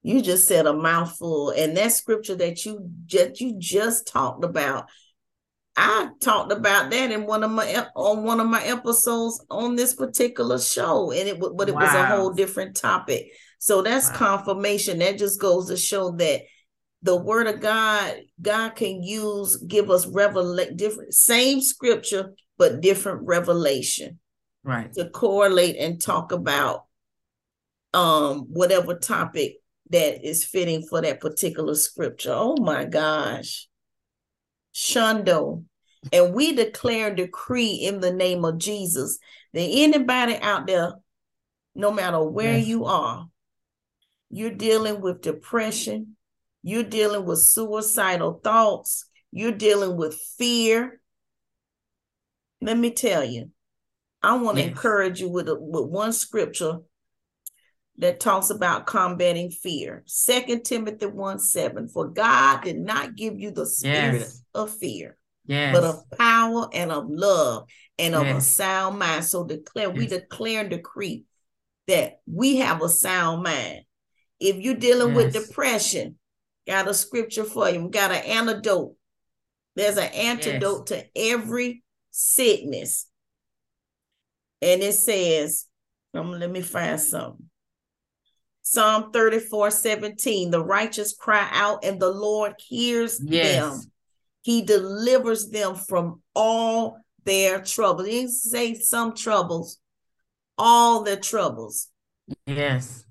You 0.02 0.22
just 0.22 0.46
said 0.46 0.66
a 0.66 0.72
mouthful, 0.72 1.50
and 1.50 1.76
that 1.76 1.92
scripture 1.92 2.36
that 2.36 2.64
you 2.64 2.88
just 3.06 3.40
you 3.40 3.56
just 3.58 4.06
talked 4.06 4.44
about. 4.44 4.88
I 5.76 6.10
talked 6.20 6.52
about 6.52 6.90
that 6.90 7.10
in 7.10 7.26
one 7.26 7.42
of 7.42 7.50
my 7.50 7.88
on 7.96 8.22
one 8.22 8.38
of 8.38 8.46
my 8.46 8.62
episodes 8.62 9.44
on 9.50 9.74
this 9.74 9.94
particular 9.94 10.60
show, 10.60 11.10
and 11.10 11.28
it 11.28 11.40
but 11.40 11.68
it 11.68 11.74
was 11.74 11.94
a 11.94 12.06
whole 12.06 12.30
different 12.30 12.76
topic. 12.76 13.32
So 13.58 13.82
that's 13.82 14.08
Wow. 14.10 14.16
confirmation. 14.16 14.98
That 14.98 15.18
just 15.18 15.40
goes 15.40 15.68
to 15.68 15.76
show 15.76 16.12
that 16.12 16.42
the 17.02 17.16
word 17.16 17.46
of 17.46 17.60
God, 17.60 18.16
God 18.40 18.70
can 18.70 19.02
use, 19.02 19.56
give 19.56 19.90
us 19.90 20.06
revelate 20.06 20.76
different, 20.76 21.12
same 21.14 21.60
scripture, 21.60 22.34
but 22.56 22.80
different 22.80 23.22
revelation 23.26 24.18
Right. 24.62 24.92
to 24.94 25.10
correlate 25.10 25.76
and 25.76 26.00
talk 26.00 26.32
about 26.32 26.84
um 27.92 28.46
whatever 28.50 28.94
topic 28.96 29.58
that 29.90 30.26
is 30.26 30.44
fitting 30.44 30.82
for 30.82 31.00
that 31.02 31.20
particular 31.20 31.74
scripture. 31.74 32.32
Oh 32.32 32.56
my 32.56 32.84
gosh. 32.84 33.68
Shundo. 34.74 35.64
And 36.12 36.34
we 36.34 36.52
declare 36.54 37.08
and 37.08 37.16
decree 37.16 37.72
in 37.74 38.00
the 38.00 38.12
name 38.12 38.44
of 38.44 38.58
Jesus 38.58 39.18
that 39.52 39.60
anybody 39.60 40.36
out 40.36 40.66
there, 40.66 40.94
no 41.74 41.90
matter 41.90 42.22
where 42.22 42.58
Yes. 42.58 42.66
you 42.66 42.84
are, 42.84 43.28
you're 44.34 44.50
dealing 44.50 45.00
with 45.00 45.22
depression, 45.22 46.16
you're 46.64 46.82
dealing 46.82 47.24
with 47.24 47.38
suicidal 47.38 48.40
thoughts, 48.42 49.04
you're 49.30 49.52
dealing 49.52 49.96
with 49.96 50.20
fear. 50.36 51.00
Let 52.60 52.76
me 52.76 52.90
tell 52.90 53.22
you, 53.22 53.50
I 54.24 54.36
want 54.38 54.56
to 54.56 54.62
Yes. 54.62 54.70
encourage 54.70 55.20
you 55.20 55.28
with, 55.28 55.48
a, 55.48 55.54
with 55.54 55.88
one 55.88 56.12
scripture 56.12 56.78
that 57.98 58.18
talks 58.18 58.50
about 58.50 58.86
combating 58.86 59.52
fear. 59.52 60.02
Second 60.06 60.64
Timothy 60.64 61.06
1 61.06 61.38
7. 61.38 61.86
For 61.86 62.08
God 62.08 62.64
did 62.64 62.80
not 62.80 63.14
give 63.14 63.38
you 63.38 63.52
the 63.52 63.66
spirit 63.66 64.22
yes. 64.22 64.42
of 64.52 64.76
fear, 64.76 65.16
yes. 65.46 65.72
but 65.72 65.84
of 65.84 66.10
power 66.18 66.68
and 66.72 66.90
of 66.90 67.04
love 67.08 67.68
and 68.00 68.16
of 68.16 68.26
a 68.26 68.40
sound 68.40 68.98
mind. 68.98 69.24
So 69.24 69.44
declare, 69.44 69.90
we 69.90 70.08
declare 70.08 70.62
and 70.62 70.70
decree 70.70 71.22
that 71.86 72.18
we 72.26 72.56
have 72.56 72.82
a 72.82 72.88
sound 72.88 73.44
mind. 73.44 73.82
If 74.44 74.56
you're 74.56 74.74
dealing 74.74 75.14
with 75.14 75.32
depression, 75.32 76.18
got 76.66 76.86
a 76.86 76.92
scripture 76.92 77.44
for 77.44 77.70
you, 77.70 77.88
got 77.88 78.10
an 78.10 78.24
antidote. 78.24 78.94
There's 79.74 79.96
an 79.96 80.12
antidote 80.12 80.88
to 80.88 81.06
every 81.16 81.82
sickness. 82.10 83.06
And 84.60 84.82
it 84.82 84.92
says, 84.92 85.66
um, 86.12 86.32
let 86.32 86.50
me 86.50 86.60
find 86.60 87.00
something. 87.00 87.48
Psalm 88.60 89.12
34 89.12 89.70
17. 89.70 90.50
The 90.50 90.62
righteous 90.62 91.14
cry 91.14 91.48
out, 91.50 91.82
and 91.82 91.98
the 91.98 92.10
Lord 92.10 92.52
hears 92.58 93.20
yes. 93.24 93.56
them. 93.56 93.92
He 94.42 94.60
delivers 94.60 95.48
them 95.48 95.74
from 95.74 96.20
all 96.34 96.98
their 97.24 97.62
troubles. 97.62 98.06
He 98.06 98.12
didn't 98.12 98.32
say 98.32 98.74
some 98.74 99.14
troubles, 99.14 99.78
all 100.58 101.02
their 101.02 101.16
troubles. 101.16 101.88
Yes. 102.46 103.03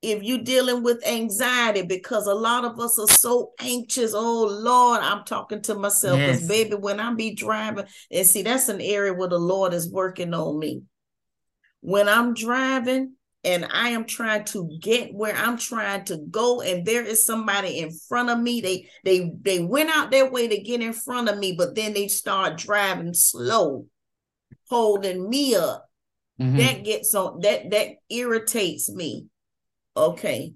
If 0.00 0.22
you're 0.22 0.38
dealing 0.38 0.84
with 0.84 1.04
anxiety, 1.06 1.82
because 1.82 2.26
a 2.26 2.34
lot 2.34 2.64
of 2.64 2.78
us 2.78 2.98
are 2.98 3.08
so 3.08 3.52
anxious, 3.60 4.12
oh 4.14 4.46
Lord, 4.46 5.00
I'm 5.00 5.24
talking 5.24 5.60
to 5.62 5.74
myself. 5.74 6.18
Yes. 6.18 6.46
baby, 6.46 6.76
when 6.76 7.00
I 7.00 7.12
be 7.14 7.34
driving, 7.34 7.86
and 8.10 8.26
see, 8.26 8.42
that's 8.42 8.68
an 8.68 8.80
area 8.80 9.12
where 9.12 9.28
the 9.28 9.38
Lord 9.38 9.74
is 9.74 9.90
working 9.90 10.34
on 10.34 10.58
me. 10.58 10.82
When 11.80 12.08
I'm 12.08 12.34
driving, 12.34 13.14
and 13.44 13.66
I 13.72 13.90
am 13.90 14.04
trying 14.04 14.44
to 14.46 14.78
get 14.80 15.14
where 15.14 15.34
I'm 15.34 15.56
trying 15.56 16.04
to 16.06 16.18
go 16.30 16.60
and 16.60 16.84
there 16.84 17.04
is 17.04 17.24
somebody 17.24 17.78
in 17.78 17.90
front 18.08 18.30
of 18.30 18.38
me 18.38 18.60
they 18.60 18.88
they 19.04 19.30
they 19.42 19.60
went 19.60 19.90
out 19.90 20.10
their 20.10 20.30
way 20.30 20.48
to 20.48 20.60
get 20.60 20.80
in 20.80 20.92
front 20.92 21.28
of 21.28 21.38
me 21.38 21.54
but 21.56 21.74
then 21.74 21.94
they 21.94 22.08
start 22.08 22.58
driving 22.58 23.14
slow 23.14 23.86
holding 24.68 25.28
me 25.30 25.54
up 25.54 25.88
mm-hmm. 26.40 26.56
that 26.56 26.84
gets 26.84 27.14
on 27.14 27.40
that 27.40 27.70
that 27.70 27.88
irritates 28.10 28.90
me 28.90 29.26
okay 29.98 30.54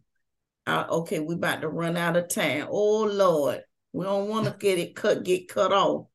uh, 0.67 0.85
okay 0.89 1.19
we 1.19 1.35
about 1.35 1.61
to 1.61 1.69
run 1.69 1.97
out 1.97 2.17
of 2.17 2.29
time 2.29 2.67
oh 2.71 3.05
lord 3.05 3.61
we 3.93 4.05
don't 4.05 4.29
want 4.29 4.47
to 4.47 4.53
get 4.59 4.79
it 4.79 4.95
cut 4.95 5.25
get 5.25 5.49
cut 5.49 5.73
off 5.73 6.07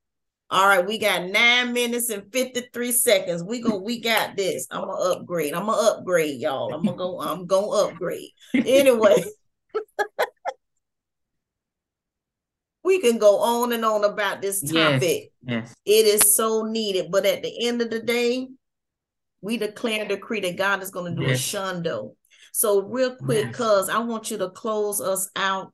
all 0.50 0.66
right, 0.66 0.88
we 0.88 0.98
got 0.98 1.26
nine 1.26 1.74
minutes 1.74 2.10
and 2.10 2.32
53 2.32 2.94
seconds. 2.94 3.44
We 3.44 3.60
go, 3.60 3.80
we 3.80 4.00
got 4.00 4.38
this. 4.38 4.66
I'm 4.72 4.80
gonna 4.80 4.94
upgrade. 4.94 5.54
I'm 5.54 5.66
gonna 5.66 5.90
upgrade, 5.90 6.40
y'all. 6.40 6.74
I'm 6.74 6.86
gonna 6.86 6.96
go, 6.96 7.20
I'm 7.20 7.46
gonna 7.46 7.68
upgrade. 7.68 8.30
Anyway. 8.54 9.26
we 12.88 13.02
can 13.02 13.18
go 13.18 13.40
on 13.40 13.74
and 13.74 13.84
on 13.84 14.06
about 14.06 14.42
this 14.42 14.62
topic. 14.62 15.02
Yes, 15.02 15.28
yes. 15.46 15.76
It 15.86 16.06
is 16.06 16.38
so 16.38 16.64
needed. 16.64 17.12
But 17.12 17.26
at 17.26 17.44
the 17.44 17.68
end 17.68 17.82
of 17.82 17.90
the 17.90 18.00
day, 18.00 18.48
we 19.42 19.58
declare 19.58 20.00
and 20.00 20.10
decree 20.10 20.40
that 20.40 20.56
God 20.56 20.82
is 20.82 20.92
going 20.92 21.14
to 21.14 21.22
do 21.22 21.28
yes. 21.28 21.54
a 21.54 21.58
shundo. 21.58 22.16
So, 22.58 22.82
real 22.82 23.16
quick, 23.16 23.50
because. 23.50 23.88
I 23.88 24.00
want 24.00 24.32
you 24.32 24.40
to 24.40 24.50
close 24.50 25.00
us 25.00 25.30
out 25.36 25.72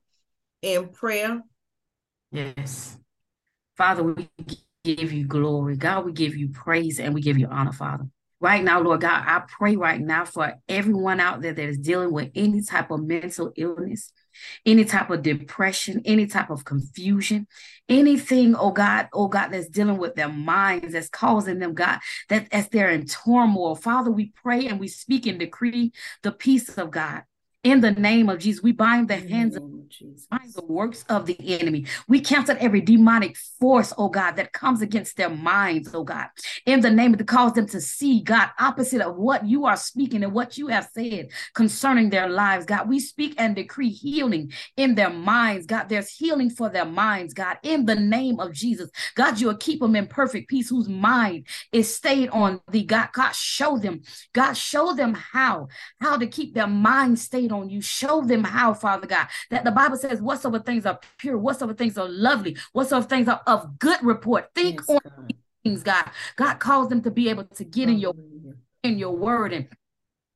in 0.61 0.89
prayer. 0.89 1.41
Yes. 2.29 2.97
Father, 3.77 4.03
we 4.03 4.27
give 4.83 5.13
you 5.13 5.25
glory. 5.25 5.77
God, 5.77 6.03
we 6.03 6.11
give 6.11 6.35
you 6.35 6.49
praise 6.49 6.99
and 6.99 7.13
we 7.13 7.21
give 7.21 7.37
you 7.37 7.47
honor, 7.47 7.71
Father. 7.71 8.09
Right 8.41 8.61
now, 8.61 8.81
Lord 8.81 8.99
God, 8.99 9.23
I 9.25 9.43
pray 9.47 9.77
right 9.77 10.01
now 10.01 10.25
for 10.25 10.55
everyone 10.67 11.21
out 11.21 11.41
there 11.41 11.53
that 11.53 11.69
is 11.69 11.77
dealing 11.77 12.11
with 12.11 12.31
any 12.35 12.61
type 12.61 12.91
of 12.91 13.01
mental 13.01 13.53
illness, 13.55 14.11
any 14.65 14.85
type 14.85 15.09
of 15.09 15.21
depression, 15.21 16.01
any 16.05 16.27
type 16.27 16.49
of 16.49 16.65
confusion, 16.65 17.47
anything, 17.89 18.55
oh 18.55 18.71
God, 18.71 19.09
oh 19.13 19.27
God, 19.27 19.49
that's 19.49 19.67
dealing 19.67 19.97
with 19.97 20.15
their 20.15 20.29
minds, 20.29 20.93
that's 20.93 21.09
causing 21.09 21.59
them, 21.59 21.73
God, 21.73 21.99
that 22.29 22.47
as 22.51 22.69
they're 22.69 22.89
in 22.89 23.05
turmoil. 23.05 23.75
Father, 23.75 24.11
we 24.11 24.33
pray 24.41 24.67
and 24.67 24.79
we 24.79 24.87
speak 24.87 25.25
and 25.25 25.39
decree 25.39 25.91
the 26.21 26.31
peace 26.31 26.69
of 26.77 26.91
God 26.91 27.23
in 27.63 27.79
the 27.79 27.91
name 27.91 28.29
of 28.29 28.39
Jesus, 28.39 28.61
we 28.61 28.73
bind 28.73 29.07
the 29.07 29.15
hands 29.15 29.55
of 29.55 29.63
Jesus. 29.89 30.27
bind 30.29 30.53
the 30.53 30.65
works 30.65 31.05
of 31.07 31.25
the 31.25 31.37
enemy. 31.59 31.85
We 32.07 32.19
cancel 32.19 32.57
every 32.59 32.81
demonic 32.81 33.37
force, 33.37 33.93
oh 33.97 34.09
God, 34.09 34.33
that 34.33 34.51
comes 34.51 34.81
against 34.81 35.15
their 35.15 35.29
minds, 35.29 35.93
oh 35.93 36.03
God. 36.03 36.27
In 36.65 36.81
the 36.81 36.89
name 36.89 37.13
of 37.13 37.19
to 37.19 37.25
cause 37.25 37.53
them 37.53 37.67
to 37.67 37.79
see, 37.79 38.21
God, 38.21 38.49
opposite 38.59 39.01
of 39.01 39.15
what 39.15 39.45
you 39.45 39.65
are 39.65 39.77
speaking 39.77 40.23
and 40.23 40.33
what 40.33 40.57
you 40.57 40.67
have 40.67 40.89
said 40.93 41.29
concerning 41.53 42.09
their 42.09 42.27
lives, 42.27 42.65
God. 42.65 42.89
We 42.89 42.99
speak 42.99 43.35
and 43.37 43.55
decree 43.55 43.89
healing 43.89 44.51
in 44.75 44.95
their 44.95 45.09
minds, 45.09 45.65
God. 45.65 45.87
There's 45.87 46.09
healing 46.09 46.49
for 46.49 46.69
their 46.69 46.85
minds, 46.85 47.33
God. 47.33 47.57
In 47.63 47.85
the 47.85 47.95
name 47.95 48.41
of 48.41 48.51
Jesus, 48.51 48.89
God, 49.15 49.39
you 49.39 49.47
will 49.47 49.57
keep 49.57 49.79
them 49.79 49.95
in 49.95 50.07
perfect 50.07 50.49
peace, 50.49 50.69
whose 50.69 50.89
mind 50.89 51.47
is 51.71 51.95
stayed 51.95 52.29
on 52.29 52.59
thee. 52.69 52.83
God, 52.83 53.09
God, 53.13 53.33
show 53.33 53.77
them, 53.77 54.01
God, 54.33 54.53
show 54.53 54.93
them 54.93 55.13
how, 55.13 55.69
how 56.01 56.17
to 56.17 56.27
keep 56.27 56.53
their 56.53 56.67
mind 56.67 57.19
stayed 57.19 57.52
on 57.53 57.69
you. 57.69 57.81
Show 57.81 58.21
them 58.21 58.43
how, 58.43 58.73
Father 58.73 59.07
God, 59.07 59.27
that 59.49 59.63
the 59.63 59.71
Bible 59.71 59.97
says 59.97 60.21
whatsoever 60.21 60.59
things 60.59 60.85
are 60.85 60.99
pure, 61.17 61.37
whatsoever 61.37 61.73
things 61.73 61.97
are 61.97 62.09
lovely, 62.09 62.57
whatsoever 62.73 63.05
things 63.05 63.27
are 63.27 63.41
of 63.47 63.79
good 63.79 64.03
report. 64.03 64.49
Think 64.55 64.81
yes, 64.81 64.89
on 64.89 64.99
God. 65.03 65.33
things, 65.63 65.83
God. 65.83 66.09
God 66.35 66.55
calls 66.55 66.89
them 66.89 67.01
to 67.03 67.11
be 67.11 67.29
able 67.29 67.45
to 67.45 67.63
get 67.63 67.89
in 67.89 67.97
your 67.99 68.13
in 68.83 68.97
your 68.97 69.15
word 69.15 69.53
and 69.53 69.67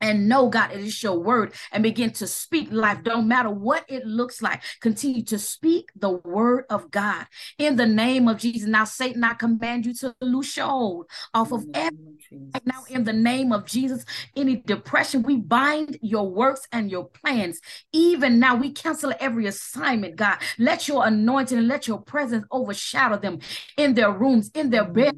and 0.02 0.30
know 0.30 0.50
God 0.50 0.72
it 0.72 0.80
is 0.80 1.02
your 1.02 1.20
word 1.20 1.54
and 1.72 1.84
begin 1.84 2.12
to 2.12 2.28
speak 2.28 2.70
life. 2.72 3.04
Don't 3.04 3.28
matter 3.28 3.50
what 3.50 3.86
it 3.88 4.06
looks 4.06 4.42
like. 4.42 4.62
Continue 4.82 5.24
to 5.24 5.40
speak 5.40 5.90
the 5.96 6.12
word 6.12 6.66
of 6.70 6.92
God 6.92 7.26
in 7.58 7.76
the 7.76 7.86
name 7.86 8.28
of 8.28 8.38
Jesus. 8.38 8.68
Now, 8.68 8.84
Satan, 8.86 9.24
I 9.24 9.34
command 9.34 9.86
you 9.86 9.94
to 9.96 10.16
loose 10.22 10.58
your 10.58 10.68
hold 10.68 11.06
off 11.34 11.52
of 11.52 11.66
everything 11.74 12.52
right 12.54 12.66
now 12.66 12.84
in 12.90 13.04
the 13.04 13.14
name 13.14 13.52
of 13.52 13.66
Jesus. 13.66 14.06
Any 14.36 14.58
depression, 14.58 15.24
we 15.24 15.38
bind 15.38 15.98
your 16.02 16.30
works 16.30 16.68
and 16.72 16.92
your 16.92 17.06
plans. 17.06 17.60
Even 17.92 18.40
now, 18.40 18.56
we 18.56 18.72
cancel 18.72 19.14
every 19.20 19.48
assignment, 19.48 20.16
God. 20.16 20.38
Let 20.58 20.88
your 20.88 21.06
anointing 21.06 21.58
and 21.58 21.68
let 21.68 21.88
your 21.88 22.02
presence 22.02 22.46
overshadow 22.52 23.18
them 23.18 23.40
in 23.78 23.94
their 23.94 24.12
rooms, 24.12 24.52
in 24.54 24.70
their 24.70 24.86
bed 24.86 25.14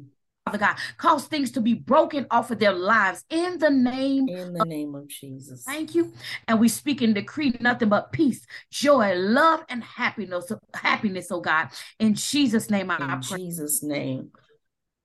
Father 0.50 0.66
God. 0.66 0.76
Cause 0.96 1.26
things 1.26 1.52
to 1.52 1.60
be 1.60 1.74
broken 1.74 2.26
off 2.30 2.50
of 2.50 2.58
their 2.58 2.72
lives 2.72 3.24
in 3.30 3.58
the 3.58 3.70
name 3.70 4.28
in 4.28 4.52
the 4.52 4.62
of, 4.62 4.66
name 4.66 4.94
of 4.94 5.06
Jesus. 5.08 5.64
Thank 5.64 5.94
you. 5.94 6.12
And 6.48 6.58
we 6.58 6.68
speak 6.68 7.02
and 7.02 7.14
decree 7.14 7.56
nothing 7.60 7.88
but 7.88 8.12
peace, 8.12 8.44
joy, 8.70 9.14
love, 9.14 9.64
and 9.68 9.82
happiness. 9.82 10.50
Happiness, 10.74 11.30
oh 11.30 11.40
God. 11.40 11.68
In 11.98 12.14
Jesus' 12.14 12.68
name, 12.70 12.90
I 12.90 13.14
in 13.14 13.20
pray. 13.20 13.38
Jesus' 13.38 13.82
name. 13.82 14.30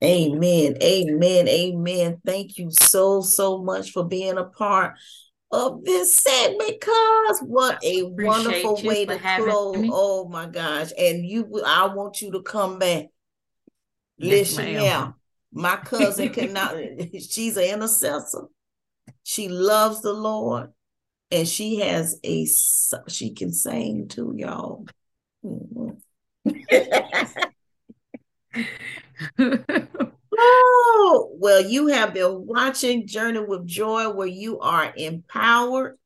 Amen. 0.02 0.76
Amen. 0.82 1.48
Amen. 1.48 2.20
Thank 2.24 2.58
you 2.58 2.70
so, 2.70 3.20
so 3.20 3.62
much 3.62 3.92
for 3.92 4.04
being 4.04 4.36
a 4.36 4.44
part 4.44 4.94
of 5.52 5.84
this 5.84 6.12
segment 6.12 6.80
cause 6.80 7.40
what 7.46 7.78
a 7.84 8.02
wonderful 8.02 8.82
way 8.82 9.06
to 9.06 9.16
close 9.36 9.88
oh 9.92 10.28
my 10.28 10.44
gosh 10.44 10.90
and 10.98 11.24
you 11.24 11.62
i 11.64 11.86
want 11.86 12.20
you 12.20 12.32
to 12.32 12.42
come 12.42 12.80
back 12.80 13.06
yes, 14.18 14.56
listen 14.56 14.72
yeah 14.72 15.12
my 15.56 15.76
cousin 15.76 16.28
cannot, 16.32 16.76
she's 17.18 17.56
an 17.56 17.64
intercessor. 17.64 18.42
She 19.22 19.48
loves 19.48 20.02
the 20.02 20.12
Lord 20.12 20.70
and 21.30 21.48
she 21.48 21.80
has 21.80 22.20
a, 22.22 22.46
she 23.08 23.32
can 23.32 23.52
sing 23.52 24.06
too, 24.08 24.34
y'all. 24.36 24.86
Mm-hmm. 25.44 25.92
oh, 30.38 31.30
well, 31.38 31.64
you 31.64 31.86
have 31.88 32.12
been 32.12 32.46
watching 32.46 33.06
Journey 33.06 33.40
with 33.40 33.66
Joy, 33.66 34.10
where 34.10 34.26
you 34.26 34.60
are 34.60 34.92
empowered, 34.94 35.96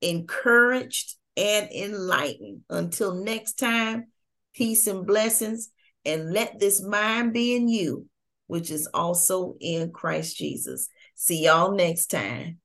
encouraged, 0.00 1.16
and 1.36 1.68
enlightened. 1.72 2.62
Until 2.70 3.14
next 3.24 3.54
time, 3.54 4.06
peace 4.54 4.86
and 4.86 5.04
blessings, 5.04 5.70
and 6.04 6.32
let 6.32 6.60
this 6.60 6.80
mind 6.80 7.32
be 7.32 7.56
in 7.56 7.68
you 7.68 8.06
which 8.48 8.70
is 8.72 8.88
also 8.92 9.56
in 9.60 9.92
Christ 9.92 10.36
Jesus. 10.36 10.88
See 11.14 11.44
y'all 11.44 11.72
next 11.72 12.08
time. 12.08 12.58